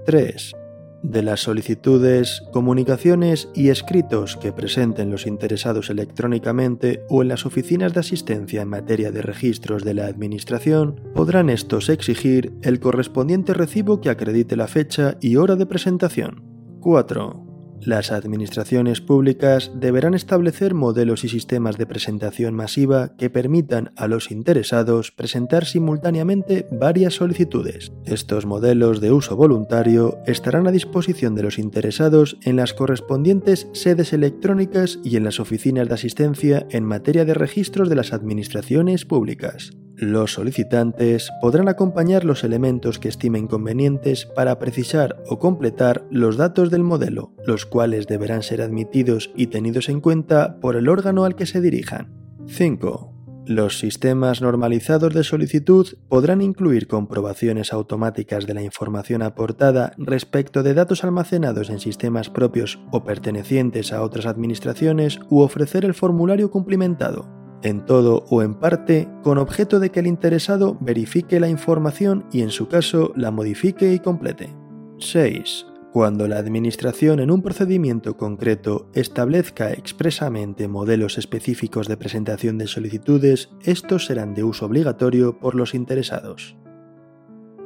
3 0.05 0.57
de 1.03 1.23
las 1.23 1.41
solicitudes, 1.41 2.43
comunicaciones 2.53 3.49
y 3.55 3.69
escritos 3.69 4.37
que 4.37 4.53
presenten 4.53 5.11
los 5.11 5.27
interesados 5.27 5.91
electrónicamente 5.91 7.05
o 7.09 7.23
en 7.23 7.29
las 7.29 7.47
oficinas 7.47 7.93
de 7.93 8.01
asistencia 8.01 8.63
en 8.63 8.69
materia 8.69 9.11
de 9.11 9.23
registros 9.23 9.85
de 9.85 9.95
la 9.95 10.07
Administración, 10.07 11.01
podrán 11.15 11.51
estos 11.51 11.89
exigir 11.89 12.53
el 12.63 12.81
correspondiente 12.81 13.55
recibo 13.55 14.01
que 14.01 14.11
acredite 14.11 14.57
la 14.57 14.69
fecha 14.69 15.17
y 15.21 15.37
hora 15.37 15.57
de 15.57 15.67
presentación. 15.67 16.45
4. 16.81 17.52
Las 17.85 18.13
administraciones 18.13 19.01
públicas 19.01 19.73
deberán 19.75 20.15
establecer 20.15 20.73
modelos 20.73 21.25
y 21.25 21.29
sistemas 21.29 21.79
de 21.79 21.87
presentación 21.87 22.55
masiva 22.55 23.17
que 23.17 23.29
permitan 23.29 23.93
a 23.97 24.07
los 24.07 24.31
interesados 24.31 25.11
presentar 25.11 25.65
simultáneamente 25.65 26.69
varias 26.71 27.15
solicitudes. 27.15 27.91
Estos 28.05 28.47
modelos 28.47 29.01
de 29.01 29.11
uso 29.11 29.35
voluntario 29.35 30.19
estarán 30.27 30.69
a 30.69 30.71
disposición 30.71 31.35
de 31.35 31.43
los 31.43 31.59
interesados 31.59 32.39
en 32.43 32.55
las 32.55 32.73
correspondientes 32.73 33.67
sedes 33.73 34.13
electrónicas 34.13 35.01
y 35.03 35.17
en 35.17 35.25
las 35.25 35.41
oficinas 35.41 35.89
de 35.89 35.95
asistencia 35.95 36.67
en 36.71 36.85
materia 36.85 37.25
de 37.25 37.35
registros 37.35 37.89
de 37.89 37.97
las 37.97 38.13
administraciones 38.13 39.05
públicas. 39.05 39.73
Los 39.97 40.33
solicitantes 40.33 41.31
podrán 41.41 41.69
acompañar 41.69 42.25
los 42.25 42.45
elementos 42.45 42.99
que 42.99 43.09
estimen 43.09 43.47
convenientes 43.47 44.27
para 44.27 44.59
precisar 44.59 45.23
o 45.29 45.39
completar 45.39 46.07
los 46.11 46.37
datos 46.37 46.71
del 46.71 46.83
modelo, 46.83 47.33
los 47.47 47.67
cuales 47.67 48.07
deberán 48.07 48.43
ser 48.43 48.63
admitidos 48.63 49.31
y 49.37 49.49
tenidos 49.49 49.89
en 49.89 50.01
cuenta 50.01 50.59
por 50.61 50.77
el 50.77 50.89
órgano 50.89 51.25
al 51.25 51.37
que 51.37 51.47
se 51.47 51.61
dirijan. 51.61 52.11
5. 52.47 53.13
Los 53.45 53.79
sistemas 53.81 54.41
normalizados 54.41 55.15
de 55.15 55.25
solicitud 55.25 55.87
podrán 56.09 56.43
incluir 56.43 56.87
comprobaciones 56.87 57.73
automáticas 57.73 58.47
de 58.47 58.55
la 58.55 58.63
información 58.63 59.21
aportada 59.21 59.93
respecto 59.99 60.63
de 60.63 60.75
datos 60.75 61.05
almacenados 61.05 61.69
en 61.69 61.81
sistemas 61.81 62.31
propios 62.31 62.81
o 62.93 63.05
pertenecientes 63.05 63.93
a 63.93 64.03
otras 64.03 64.27
administraciones 64.27 65.19
u 65.29 65.41
ofrecer 65.41 65.85
el 65.85 65.95
formulario 65.95 66.51
cumplimentado 66.51 67.42
en 67.63 67.85
todo 67.85 68.25
o 68.31 68.43
en 68.43 68.55
parte, 68.55 69.09
con 69.23 69.39
objeto 69.39 69.81
de 69.81 69.91
que 69.91 70.01
el 70.01 70.07
interesado 70.07 70.77
verifique 70.81 71.41
la 71.41 71.49
información 71.49 72.25
y 72.33 72.43
en 72.43 72.51
su 72.51 72.69
caso 72.69 73.13
la 73.17 73.31
modifique 73.31 73.93
y 73.93 73.99
complete. 73.99 74.55
6. 74.99 75.67
Cuando 75.93 76.27
la 76.27 76.39
Administración 76.39 77.21
en 77.21 77.31
un 77.31 77.43
procedimiento 77.43 78.17
concreto 78.17 78.89
establezca 78.95 79.73
expresamente 79.73 80.67
modelos 80.67 81.19
específicos 81.19 81.87
de 81.87 81.99
presentación 81.99 82.57
de 82.57 82.67
solicitudes, 82.67 83.51
estos 83.63 84.07
serán 84.07 84.33
de 84.33 84.43
uso 84.43 84.65
obligatorio 84.65 85.39
por 85.39 85.55
los 85.55 85.75
interesados. 85.75 86.57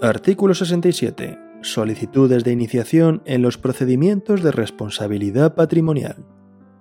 Artículo 0.02 0.54
67. 0.54 1.38
Solicitudes 1.62 2.42
de 2.42 2.52
iniciación 2.52 3.22
en 3.26 3.42
los 3.42 3.58
procedimientos 3.58 4.42
de 4.42 4.50
responsabilidad 4.50 5.54
patrimonial. 5.54 6.16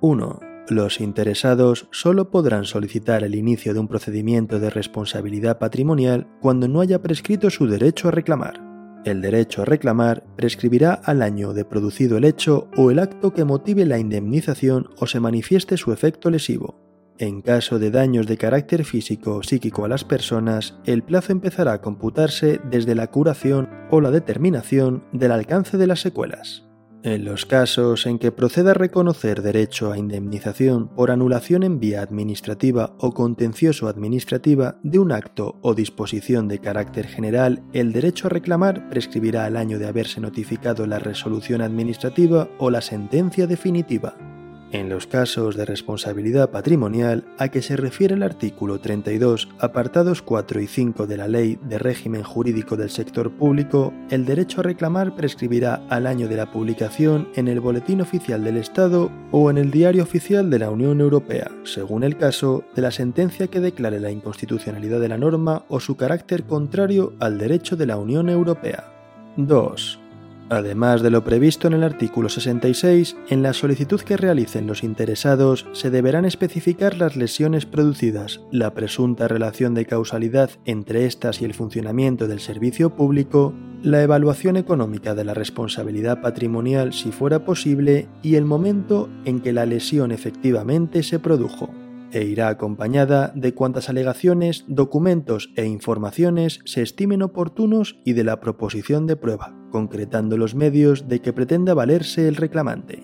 1. 0.01 0.44
Los 0.69 0.99
interesados 0.99 1.87
solo 1.91 2.31
podrán 2.31 2.65
solicitar 2.65 3.23
el 3.23 3.35
inicio 3.35 3.75
de 3.75 3.79
un 3.79 3.87
procedimiento 3.87 4.59
de 4.59 4.71
responsabilidad 4.71 5.59
patrimonial 5.59 6.27
cuando 6.41 6.67
no 6.67 6.81
haya 6.81 7.03
prescrito 7.03 7.51
su 7.51 7.67
derecho 7.67 8.07
a 8.07 8.11
reclamar. 8.11 8.65
El 9.05 9.21
derecho 9.21 9.61
a 9.61 9.65
reclamar 9.65 10.23
prescribirá 10.35 10.93
al 10.93 11.21
año 11.21 11.53
de 11.53 11.65
producido 11.65 12.17
el 12.17 12.23
hecho 12.23 12.67
o 12.75 12.89
el 12.89 12.97
acto 12.97 13.31
que 13.31 13.45
motive 13.45 13.85
la 13.85 13.99
indemnización 13.99 14.89
o 14.97 15.05
se 15.05 15.19
manifieste 15.19 15.77
su 15.77 15.93
efecto 15.93 16.31
lesivo. 16.31 16.79
En 17.19 17.43
caso 17.43 17.77
de 17.77 17.91
daños 17.91 18.25
de 18.25 18.37
carácter 18.37 18.83
físico 18.83 19.35
o 19.35 19.43
psíquico 19.43 19.85
a 19.85 19.87
las 19.87 20.03
personas, 20.03 20.79
el 20.85 21.03
plazo 21.03 21.31
empezará 21.31 21.73
a 21.73 21.81
computarse 21.81 22.59
desde 22.69 22.95
la 22.95 23.07
curación 23.07 23.69
o 23.91 24.01
la 24.01 24.09
determinación 24.09 25.03
del 25.13 25.31
alcance 25.31 25.77
de 25.77 25.85
las 25.85 26.01
secuelas. 26.01 26.64
En 27.05 27.23
los 27.23 27.45
casos 27.45 28.07
en 28.07 28.17
que 28.17 28.31
proceda 28.31 28.71
a 28.71 28.73
reconocer 28.73 29.43
derecho 29.43 29.91
a 29.91 29.97
indemnización 29.99 30.87
por 30.87 31.11
anulación 31.11 31.61
en 31.61 31.79
vía 31.79 32.01
administrativa 32.01 32.95
o 32.97 33.13
contencioso 33.13 33.87
administrativa 33.87 34.79
de 34.81 34.97
un 34.97 35.11
acto 35.11 35.59
o 35.61 35.75
disposición 35.75 36.47
de 36.47 36.57
carácter 36.57 37.05
general, 37.05 37.61
el 37.73 37.93
derecho 37.93 38.25
a 38.25 38.31
reclamar 38.31 38.89
prescribirá 38.89 39.45
al 39.45 39.55
año 39.55 39.77
de 39.77 39.85
haberse 39.85 40.19
notificado 40.19 40.87
la 40.87 40.97
resolución 40.97 41.61
administrativa 41.61 42.49
o 42.57 42.71
la 42.71 42.81
sentencia 42.81 43.45
definitiva. 43.45 44.34
En 44.75 44.89
los 44.89 45.07
casos 45.07 45.55
de 45.55 45.63
responsabilidad 45.63 46.51
patrimonial 46.51 47.23
a 47.37 47.47
que 47.47 47.61
se 47.61 47.77
refiere 47.77 48.13
el 48.13 48.23
artículo 48.23 48.81
32, 48.81 49.47
apartados 49.57 50.21
4 50.21 50.59
y 50.59 50.67
5 50.67 51.07
de 51.07 51.15
la 51.15 51.29
Ley 51.29 51.57
de 51.63 51.79
Régimen 51.79 52.23
Jurídico 52.23 52.75
del 52.75 52.89
Sector 52.89 53.31
Público, 53.31 53.93
el 54.09 54.25
derecho 54.25 54.59
a 54.59 54.63
reclamar 54.65 55.15
prescribirá 55.15 55.81
al 55.87 56.05
año 56.05 56.27
de 56.27 56.35
la 56.35 56.51
publicación 56.51 57.29
en 57.35 57.47
el 57.47 57.61
Boletín 57.61 58.01
Oficial 58.01 58.43
del 58.43 58.57
Estado 58.57 59.09
o 59.31 59.49
en 59.49 59.59
el 59.59 59.71
Diario 59.71 60.03
Oficial 60.03 60.49
de 60.49 60.59
la 60.59 60.69
Unión 60.69 60.99
Europea, 60.99 61.49
según 61.63 62.03
el 62.03 62.17
caso 62.17 62.65
de 62.75 62.81
la 62.81 62.91
sentencia 62.91 63.47
que 63.47 63.61
declare 63.61 64.01
la 64.01 64.11
inconstitucionalidad 64.11 64.99
de 64.99 65.07
la 65.07 65.17
norma 65.17 65.63
o 65.69 65.79
su 65.79 65.95
carácter 65.95 66.43
contrario 66.43 67.13
al 67.21 67.37
derecho 67.37 67.77
de 67.77 67.85
la 67.85 67.95
Unión 67.95 68.27
Europea. 68.27 68.91
2. 69.37 70.04
Además 70.49 71.01
de 71.01 71.09
lo 71.09 71.23
previsto 71.23 71.67
en 71.67 71.73
el 71.73 71.83
artículo 71.83 72.29
66, 72.29 73.17
en 73.29 73.41
la 73.41 73.53
solicitud 73.53 73.99
que 74.01 74.15
realicen 74.15 74.67
los 74.67 74.83
interesados 74.83 75.65
se 75.71 75.89
deberán 75.89 76.23
especificar 76.25 76.97
las 76.97 77.15
lesiones 77.15 77.65
producidas, 77.65 78.41
la 78.51 78.73
presunta 78.75 79.27
relación 79.27 79.73
de 79.73 79.87
causalidad 79.87 80.51
entre 80.65 81.05
estas 81.05 81.41
y 81.41 81.45
el 81.45 81.55
funcionamiento 81.55 82.27
del 82.27 82.39
servicio 82.39 82.91
público, 82.91 83.53
la 83.81 84.03
evaluación 84.03 84.55
económica 84.55 85.15
de 85.15 85.25
la 85.25 85.33
responsabilidad 85.33 86.21
patrimonial 86.21 86.93
si 86.93 87.11
fuera 87.11 87.43
posible 87.43 88.07
y 88.21 88.35
el 88.35 88.45
momento 88.45 89.09
en 89.25 89.41
que 89.41 89.51
la 89.51 89.65
lesión 89.65 90.11
efectivamente 90.11 91.01
se 91.01 91.17
produjo 91.17 91.71
e 92.11 92.23
irá 92.23 92.47
acompañada 92.47 93.33
de 93.35 93.53
cuantas 93.53 93.89
alegaciones, 93.89 94.63
documentos 94.67 95.51
e 95.57 95.65
informaciones 95.65 96.61
se 96.63 96.81
estimen 96.81 97.21
oportunos 97.21 97.99
y 98.05 98.13
de 98.13 98.23
la 98.23 98.39
proposición 98.39 99.05
de 99.05 99.17
prueba, 99.17 99.53
concretando 99.75 100.37
los 100.37 100.55
medios 100.55 101.09
de 101.09 101.19
que 101.19 101.33
pretenda 101.33 101.73
valerse 101.73 102.29
el 102.29 102.37
reclamante. 102.37 103.03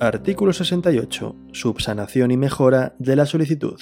Artículo 0.00 0.54
68. 0.54 1.36
Subsanación 1.52 2.30
y 2.30 2.38
mejora 2.38 2.94
de 2.98 3.14
la 3.14 3.26
solicitud. 3.26 3.78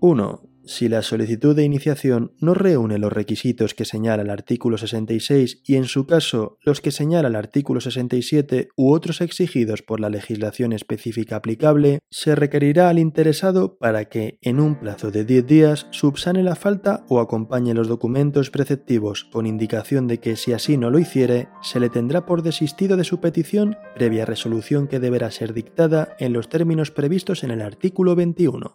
1. 0.00 0.51
Si 0.64 0.88
la 0.88 1.02
solicitud 1.02 1.56
de 1.56 1.64
iniciación 1.64 2.32
no 2.38 2.54
reúne 2.54 2.98
los 2.98 3.12
requisitos 3.12 3.74
que 3.74 3.84
señala 3.84 4.22
el 4.22 4.30
artículo 4.30 4.78
66 4.78 5.62
y 5.64 5.76
en 5.76 5.84
su 5.84 6.06
caso 6.06 6.58
los 6.62 6.80
que 6.80 6.90
señala 6.90 7.28
el 7.28 7.36
artículo 7.36 7.80
67 7.80 8.68
u 8.76 8.92
otros 8.92 9.20
exigidos 9.20 9.82
por 9.82 10.00
la 10.00 10.10
legislación 10.10 10.72
específica 10.72 11.36
aplicable, 11.36 12.00
se 12.10 12.34
requerirá 12.34 12.88
al 12.88 12.98
interesado 12.98 13.76
para 13.78 14.06
que, 14.06 14.38
en 14.42 14.60
un 14.60 14.78
plazo 14.78 15.10
de 15.10 15.24
10 15.24 15.46
días, 15.46 15.86
subsane 15.90 16.42
la 16.42 16.56
falta 16.56 17.04
o 17.08 17.20
acompañe 17.20 17.74
los 17.74 17.88
documentos 17.88 18.50
preceptivos 18.50 19.24
con 19.24 19.46
indicación 19.46 20.06
de 20.06 20.18
que 20.18 20.36
si 20.36 20.52
así 20.52 20.76
no 20.76 20.90
lo 20.90 20.98
hiciere, 20.98 21.48
se 21.62 21.80
le 21.80 21.90
tendrá 21.90 22.26
por 22.26 22.42
desistido 22.42 22.96
de 22.96 23.04
su 23.04 23.20
petición 23.20 23.76
previa 23.94 24.24
resolución 24.24 24.88
que 24.88 25.00
deberá 25.00 25.30
ser 25.30 25.52
dictada 25.52 26.16
en 26.18 26.32
los 26.32 26.48
términos 26.48 26.90
previstos 26.90 27.44
en 27.44 27.50
el 27.50 27.62
artículo 27.62 28.14
21. 28.14 28.74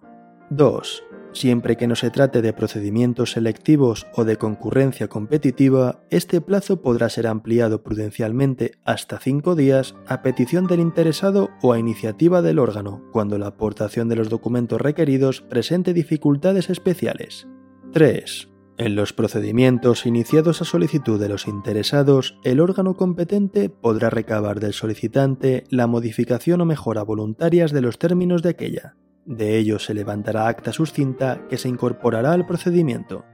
2 0.50 1.04
Siempre 1.34 1.78
que 1.78 1.88
no 1.88 1.96
se 1.96 2.10
trate 2.10 2.42
de 2.42 2.54
procedimientos 2.54 3.34
selectivos 3.34 4.08
o 4.14 4.26
de 4.26 4.38
concurrencia 4.38 5.08
competitiva, 5.08 6.02
este 6.10 6.42
plazo 6.42 6.82
podrá 6.82 7.10
ser 7.10 7.28
ampliado 7.28 7.84
prudencialmente 7.84 8.72
hasta 8.86 9.20
cinco 9.20 9.56
días 9.56 9.96
a 10.08 10.22
petición 10.22 10.68
del 10.68 10.80
interesado 10.80 11.50
o 11.62 11.74
a 11.74 11.80
iniciativa 11.80 12.42
del 12.42 12.60
órgano, 12.60 13.04
cuando 13.12 13.38
la 13.38 13.48
aportación 13.48 14.10
de 14.10 14.16
los 14.16 14.30
documentos 14.30 14.82
requeridos 14.82 15.42
presente 15.42 15.94
dificultades 15.94 16.70
especiales. 16.70 17.48
3. 17.94 18.50
En 18.80 18.96
los 18.96 19.12
procedimientos 19.12 20.06
iniciados 20.06 20.62
a 20.62 20.66
solicitud 20.66 21.20
de 21.20 21.30
los 21.30 21.48
interesados, 21.48 22.38
el 22.44 22.60
órgano 22.60 22.96
competente 22.96 23.70
podrá 23.70 24.12
recabar 24.12 24.60
del 24.60 24.74
solicitante 24.74 25.64
la 25.72 25.88
modificación 25.88 26.62
o 26.62 26.66
mejora 26.66 27.02
voluntarias 27.02 27.72
de 27.72 27.82
los 27.82 27.98
términos 27.98 28.44
de 28.44 28.50
aquella. 28.50 28.96
De 29.28 29.58
ello 29.58 29.78
se 29.78 29.94
levantará 29.94 30.48
acta 30.48 30.72
suscinta 30.72 31.46
que 31.50 31.58
se 31.58 31.68
incorporará 31.68 32.32
al 32.32 32.46
procedimiento. 32.46 33.26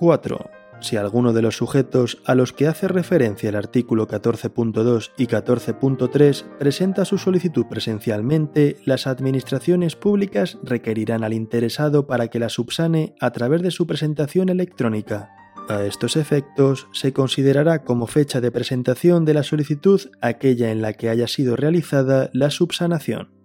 4. 0.00 0.50
Si 0.80 0.96
alguno 0.96 1.32
de 1.32 1.40
los 1.40 1.56
sujetos 1.56 2.18
a 2.26 2.34
los 2.34 2.52
que 2.52 2.66
hace 2.66 2.88
referencia 2.88 3.48
el 3.48 3.54
artículo 3.54 4.08
14.2 4.08 5.12
y 5.16 5.26
14.3 5.28 6.44
presenta 6.58 7.04
su 7.04 7.16
solicitud 7.16 7.64
presencialmente, 7.66 8.76
las 8.84 9.06
administraciones 9.06 9.94
públicas 9.94 10.58
requerirán 10.64 11.22
al 11.22 11.32
interesado 11.32 12.08
para 12.08 12.26
que 12.26 12.40
la 12.40 12.48
subsane 12.48 13.14
a 13.20 13.30
través 13.30 13.62
de 13.62 13.70
su 13.70 13.86
presentación 13.86 14.48
electrónica. 14.48 15.30
A 15.68 15.84
estos 15.84 16.16
efectos, 16.16 16.88
se 16.92 17.12
considerará 17.12 17.84
como 17.84 18.08
fecha 18.08 18.40
de 18.40 18.50
presentación 18.50 19.24
de 19.24 19.34
la 19.34 19.44
solicitud 19.44 20.00
aquella 20.20 20.72
en 20.72 20.82
la 20.82 20.92
que 20.92 21.08
haya 21.08 21.28
sido 21.28 21.54
realizada 21.56 22.30
la 22.32 22.50
subsanación. 22.50 23.35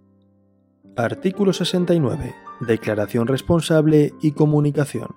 Artículo 0.97 1.53
69. 1.53 2.35
Declaración 2.59 3.25
responsable 3.27 4.13
y 4.21 4.33
comunicación. 4.33 5.07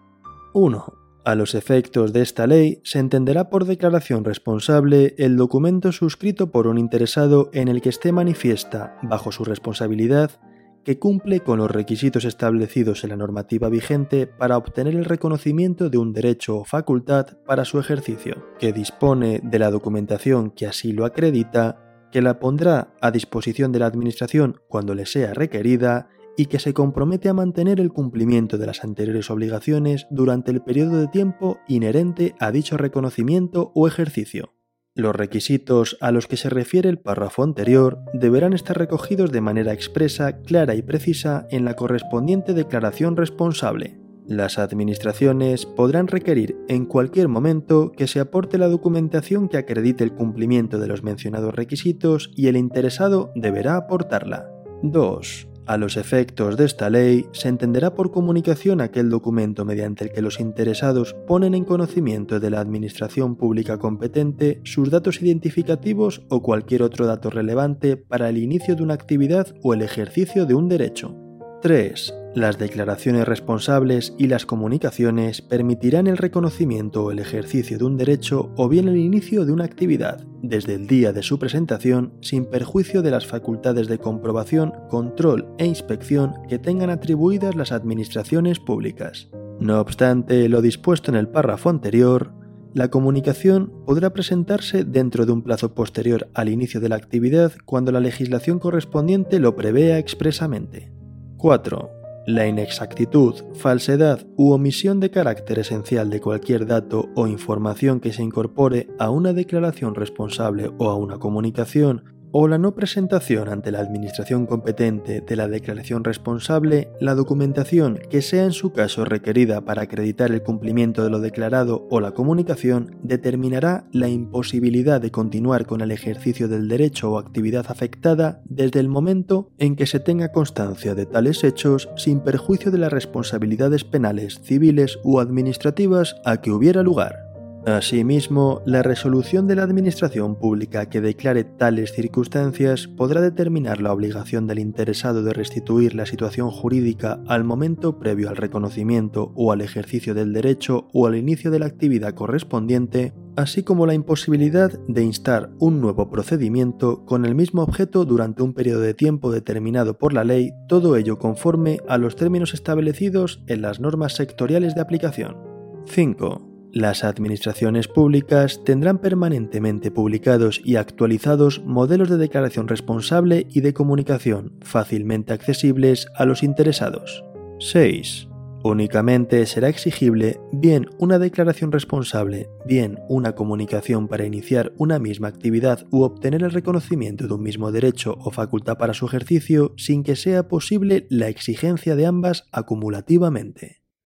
1. 0.52 0.94
A 1.24 1.34
los 1.34 1.56
efectos 1.56 2.12
de 2.12 2.22
esta 2.22 2.46
ley, 2.46 2.80
se 2.84 3.00
entenderá 3.00 3.50
por 3.50 3.64
declaración 3.64 4.24
responsable 4.24 5.16
el 5.18 5.37
documento 5.37 5.90
suscrito 5.90 6.52
por 6.52 6.68
un 6.68 6.78
interesado 6.78 7.50
en 7.52 7.66
el 7.66 7.82
que 7.82 7.88
esté 7.88 8.12
manifiesta, 8.12 8.98
bajo 9.02 9.32
su 9.32 9.44
responsabilidad, 9.44 10.40
que 10.84 11.00
cumple 11.00 11.40
con 11.40 11.58
los 11.58 11.70
requisitos 11.70 12.24
establecidos 12.24 13.02
en 13.02 13.10
la 13.10 13.16
normativa 13.16 13.68
vigente 13.68 14.28
para 14.28 14.56
obtener 14.56 14.94
el 14.94 15.06
reconocimiento 15.06 15.90
de 15.90 15.98
un 15.98 16.12
derecho 16.12 16.58
o 16.58 16.64
facultad 16.64 17.38
para 17.46 17.64
su 17.64 17.80
ejercicio, 17.80 18.46
que 18.60 18.72
dispone 18.72 19.40
de 19.42 19.58
la 19.58 19.72
documentación 19.72 20.50
que 20.50 20.68
así 20.68 20.92
lo 20.92 21.04
acredita 21.04 21.80
que 22.14 22.22
la 22.22 22.38
pondrá 22.38 22.94
a 23.00 23.11
disposición 23.11 23.72
de 23.72 23.81
la 23.81 23.87
Administración 23.87 24.61
cuando 24.68 24.94
le 24.94 25.05
sea 25.05 25.35
requerida 25.35 26.11
y 26.37 26.46
que 26.46 26.61
se 26.61 26.72
compromete 26.72 27.29
a 27.29 27.35
mantener 27.35 27.81
el 27.81 27.92
cumplimiento 27.92 28.57
de 28.57 28.66
las 28.66 28.85
anteriores 28.85 29.33
obligaciones 29.33 30.07
durante 30.11 30.53
el 30.53 30.62
periodo 30.62 31.00
de 31.00 31.09
tiempo 31.09 31.59
inherente 31.66 32.37
a 32.38 32.53
dicho 32.53 32.77
reconocimiento 32.77 33.72
o 33.74 33.88
ejercicio. 33.88 34.55
Los 34.94 35.16
requisitos 35.16 35.98
a 36.00 36.12
los 36.12 36.29
que 36.29 36.37
se 36.37 36.50
refiere 36.50 36.88
el 36.88 37.00
párrafo 37.00 37.42
anterior 37.42 37.98
deberán 38.12 38.53
estar 38.53 38.79
recogidos 38.79 39.33
de 39.33 39.40
manera 39.40 39.72
expresa, 39.72 40.40
clara 40.42 40.77
y 40.77 40.83
precisa 40.83 41.48
en 41.50 41.64
la 41.64 41.74
correspondiente 41.74 42.55
declaración 42.55 43.16
responsable. 43.16 44.03
Las 44.26 44.58
administraciones 44.58 45.66
podrán 45.66 46.06
requerir 46.06 46.56
en 46.68 46.87
cualquier 46.87 47.28
momento 47.28 47.92
que 47.92 48.06
se 48.06 48.20
aporte 48.20 48.56
la 48.56 48.68
documentación 48.68 49.48
que 49.50 49.58
acredite 49.58 50.02
el 50.02 50.14
cumplimiento 50.14 50.78
de 50.78 50.87
los 50.87 51.02
mencionados 51.02 51.54
requisitos 51.54 52.30
y 52.34 52.46
el 52.46 52.56
interesado 52.56 53.32
deberá 53.34 53.76
aportarla. 53.76 54.48
2. 54.82 55.48
A 55.66 55.76
los 55.76 55.98
efectos 55.98 56.56
de 56.56 56.64
esta 56.64 56.88
ley, 56.88 57.26
se 57.32 57.48
entenderá 57.48 57.94
por 57.94 58.12
comunicación 58.12 58.80
aquel 58.80 59.10
documento 59.10 59.66
mediante 59.66 60.04
el 60.04 60.12
que 60.12 60.22
los 60.22 60.40
interesados 60.40 61.14
ponen 61.26 61.54
en 61.54 61.64
conocimiento 61.64 62.40
de 62.40 62.50
la 62.50 62.60
Administración 62.60 63.37
Pública 63.37 63.78
competente 63.78 64.60
sus 64.64 64.90
datos 64.90 65.20
identificativos 65.20 66.22
o 66.30 66.42
cualquier 66.42 66.82
otro 66.82 67.06
dato 67.06 67.28
relevante 67.28 67.98
para 67.98 68.30
el 68.30 68.38
inicio 68.38 68.74
de 68.74 68.82
una 68.82 68.94
actividad 68.94 69.54
o 69.62 69.74
el 69.74 69.82
ejercicio 69.82 70.46
de 70.46 70.54
un 70.54 70.68
derecho. 70.68 71.14
3. 71.60 72.23
Las 72.35 72.59
declaraciones 72.59 73.29
responsables 73.29 74.12
y 74.18 74.27
las 74.27 74.44
comunicaciones 74.44 75.40
permitirán 75.40 76.09
el 76.09 76.16
reconocimiento 76.16 77.05
o 77.05 77.11
el 77.12 77.20
ejercicio 77.20 77.79
de 77.79 77.85
un 77.85 77.97
derecho 77.97 78.51
o 78.57 78.68
bien 78.68 78.88
el 78.88 78.97
inicio 78.97 79.44
de 79.44 79.53
una 79.53 79.64
actividad, 79.64 80.27
desde 80.42 80.75
el 80.75 80.88
día 80.88 81.12
de 81.12 81.23
su 81.23 81.38
presentación, 81.38 82.12
sin 82.23 82.47
perjuicio 82.47 83.03
de 83.03 83.12
las 83.12 83.25
facultades 83.25 83.87
de 83.87 83.99
comprobación, 83.99 84.73
control 84.88 85.47
e 85.59 85.66
inspección 85.66 86.35
que 86.49 86.59
tengan 86.59 86.90
atribuidas 86.90 87.55
las 87.55 87.70
administraciones 87.70 88.59
públicas. 88.59 89.29
No 89.61 89.79
obstante 89.79 90.49
lo 90.49 90.61
dispuesto 90.61 91.12
en 91.12 91.16
el 91.16 91.29
párrafo 91.29 91.70
anterior, 91.70 92.33
la 92.73 92.90
comunicación 92.90 93.73
podrá 93.87 94.12
presentarse 94.12 94.83
dentro 94.83 95.25
de 95.25 95.31
un 95.31 95.42
plazo 95.42 95.73
posterior 95.73 96.29
al 96.35 96.49
inicio 96.49 96.81
de 96.81 96.88
la 96.88 96.97
actividad 96.97 97.53
cuando 97.64 97.92
la 97.92 98.01
legislación 98.01 98.59
correspondiente 98.59 99.38
lo 99.38 99.55
prevea 99.55 99.99
expresamente. 99.99 100.90
4. 101.37 101.93
La 102.26 102.46
inexactitud, 102.46 103.34
falsedad 103.54 104.26
u 104.37 104.52
omisión 104.52 104.98
de 104.98 105.10
carácter 105.10 105.58
esencial 105.58 106.08
de 106.08 106.22
cualquier 106.22 106.66
dato 106.66 107.10
o 107.14 107.26
información 107.26 108.00
que 108.00 108.14
se 108.14 108.22
incorpore 108.22 108.88
a 108.98 109.10
una 109.10 109.34
declaración 109.34 109.94
responsable 109.94 110.70
o 110.78 110.88
a 110.88 110.96
una 110.96 111.18
comunicación 111.18 112.13
o 112.37 112.49
la 112.49 112.59
no 112.59 112.75
presentación 112.75 113.49
ante 113.49 113.70
la 113.70 113.79
administración 113.79 114.47
competente 114.47 115.20
de 115.20 115.37
la 115.37 115.47
declaración 115.47 116.03
responsable, 116.03 116.88
la 117.01 117.14
documentación 117.14 118.01
que 118.11 118.23
sea 118.23 118.42
en 118.42 118.51
su 118.51 118.73
caso 118.73 119.05
requerida 119.05 119.61
para 119.61 119.83
acreditar 119.83 120.33
el 120.33 120.42
cumplimiento 120.42 121.05
de 121.05 121.11
lo 121.11 121.20
declarado 121.20 121.87
o 121.92 122.01
la 122.01 122.11
comunicación 122.11 122.97
determinará 123.05 123.87
la 123.92 124.09
imposibilidad 124.09 125.01
de 125.01 125.12
continuar 125.12 125.64
con 125.64 125.81
el 125.81 125.92
ejercicio 125.92 126.49
del 126.49 126.66
derecho 126.66 127.12
o 127.12 127.18
actividad 127.18 127.66
afectada 127.68 128.42
desde 128.47 128.81
el 128.81 128.88
momento 128.88 129.53
en 129.59 129.77
que 129.77 129.87
se 129.87 130.01
tenga 130.01 130.33
constancia 130.33 130.97
de 130.97 131.07
tales 131.07 131.44
hechos 131.44 131.88
sin 131.97 132.18
perjuicio 132.18 132.73
de 132.73 132.79
las 132.79 132.92
responsabilidades 132.92 133.85
penales, 133.85 134.40
civiles 134.42 134.99
u 135.05 135.20
administrativas 135.20 136.16
a 136.25 136.40
que 136.40 136.51
hubiera 136.51 136.83
lugar. 136.83 137.23
Asimismo, 137.66 138.61
la 138.66 138.83
resolución 138.83 139.46
de 139.46 139.57
la 139.57 139.62
Administración 139.62 140.37
Pública 140.37 140.90
que 140.90 141.00
declare 141.00 141.44
tales 141.44 141.94
circunstancias 141.94 142.88
podrá 142.88 143.22
determinar 143.22 143.81
la 143.81 143.90
obligación 143.94 144.46
del 144.46 144.59
interesado 144.59 145.22
de 145.22 145.33
restituir 145.33 145.94
la 145.94 146.05
situación 146.05 146.50
jurídica 146.50 147.22
al 147.27 147.42
momento 147.42 147.98
previo 147.98 148.29
al 148.29 148.37
reconocimiento 148.37 149.33
o 149.35 149.50
al 149.50 149.62
ejercicio 149.62 150.12
del 150.12 150.35
derecho 150.35 150.88
o 150.92 151.07
al 151.07 151.16
inicio 151.16 151.50
de 151.50 151.59
la 151.59 151.64
actividad 151.64 152.12
correspondiente, 152.12 153.14
así 153.35 153.62
como 153.62 153.87
la 153.87 153.94
imposibilidad 153.94 154.79
de 154.87 155.03
instar 155.03 155.50
un 155.59 155.81
nuevo 155.81 156.11
procedimiento 156.11 157.07
con 157.07 157.24
el 157.24 157.35
mismo 157.35 157.62
objeto 157.62 158.05
durante 158.05 158.42
un 158.42 158.53
periodo 158.53 158.81
de 158.81 158.92
tiempo 158.92 159.33
determinado 159.33 159.96
por 159.96 160.12
la 160.12 160.24
ley, 160.24 160.53
todo 160.68 160.96
ello 160.96 161.18
conforme 161.18 161.81
a 161.88 161.96
los 161.96 162.14
términos 162.14 162.53
establecidos 162.53 163.42
en 163.46 163.62
las 163.62 163.81
normas 163.81 164.12
sectoriales 164.12 164.74
de 164.74 164.83
aplicación. 164.83 165.38
5. 165.87 166.53
Las 166.74 167.04
administraciones 167.04 167.87
públicas 167.87 168.64
tendrán 168.64 168.98
permanentemente 168.98 169.92
publicados 169.92 170.60
y 170.64 170.74
actualizados 170.74 171.62
modelos 171.64 172.10
de 172.10 172.16
declaración 172.16 172.66
responsable 172.66 173.46
y 173.48 173.60
de 173.60 173.72
comunicación 173.72 174.58
fácilmente 174.60 175.32
accesibles 175.32 176.08
a 176.16 176.24
los 176.24 176.42
interesados. 176.42 177.22
6. 177.60 178.26
Únicamente 178.64 179.46
será 179.46 179.68
exigible 179.68 180.40
bien 180.50 180.88
una 180.98 181.20
declaración 181.20 181.70
responsable, 181.70 182.48
bien 182.66 182.98
una 183.08 183.37
comunicación 183.37 184.08
para 184.08 184.26
iniciar 184.26 184.72
una 184.76 184.98
misma 184.98 185.28
actividad 185.28 185.87
u 185.92 186.02
obtener 186.02 186.42
el 186.42 186.50
reconocimiento 186.50 187.28
de 187.28 187.34
un 187.34 187.42
mismo 187.44 187.70
derecho 187.70 188.18
o 188.18 188.32
facultad 188.32 188.78
para 188.78 188.94
su 188.94 189.06
ejercicio 189.06 189.74
sin 189.76 190.02
que 190.02 190.16
sea 190.16 190.48
posible 190.48 191.06
la 191.08 191.28
exigencia 191.28 191.94
de 191.94 192.06
ambas 192.06 192.48
acumulativamente. 192.50 193.84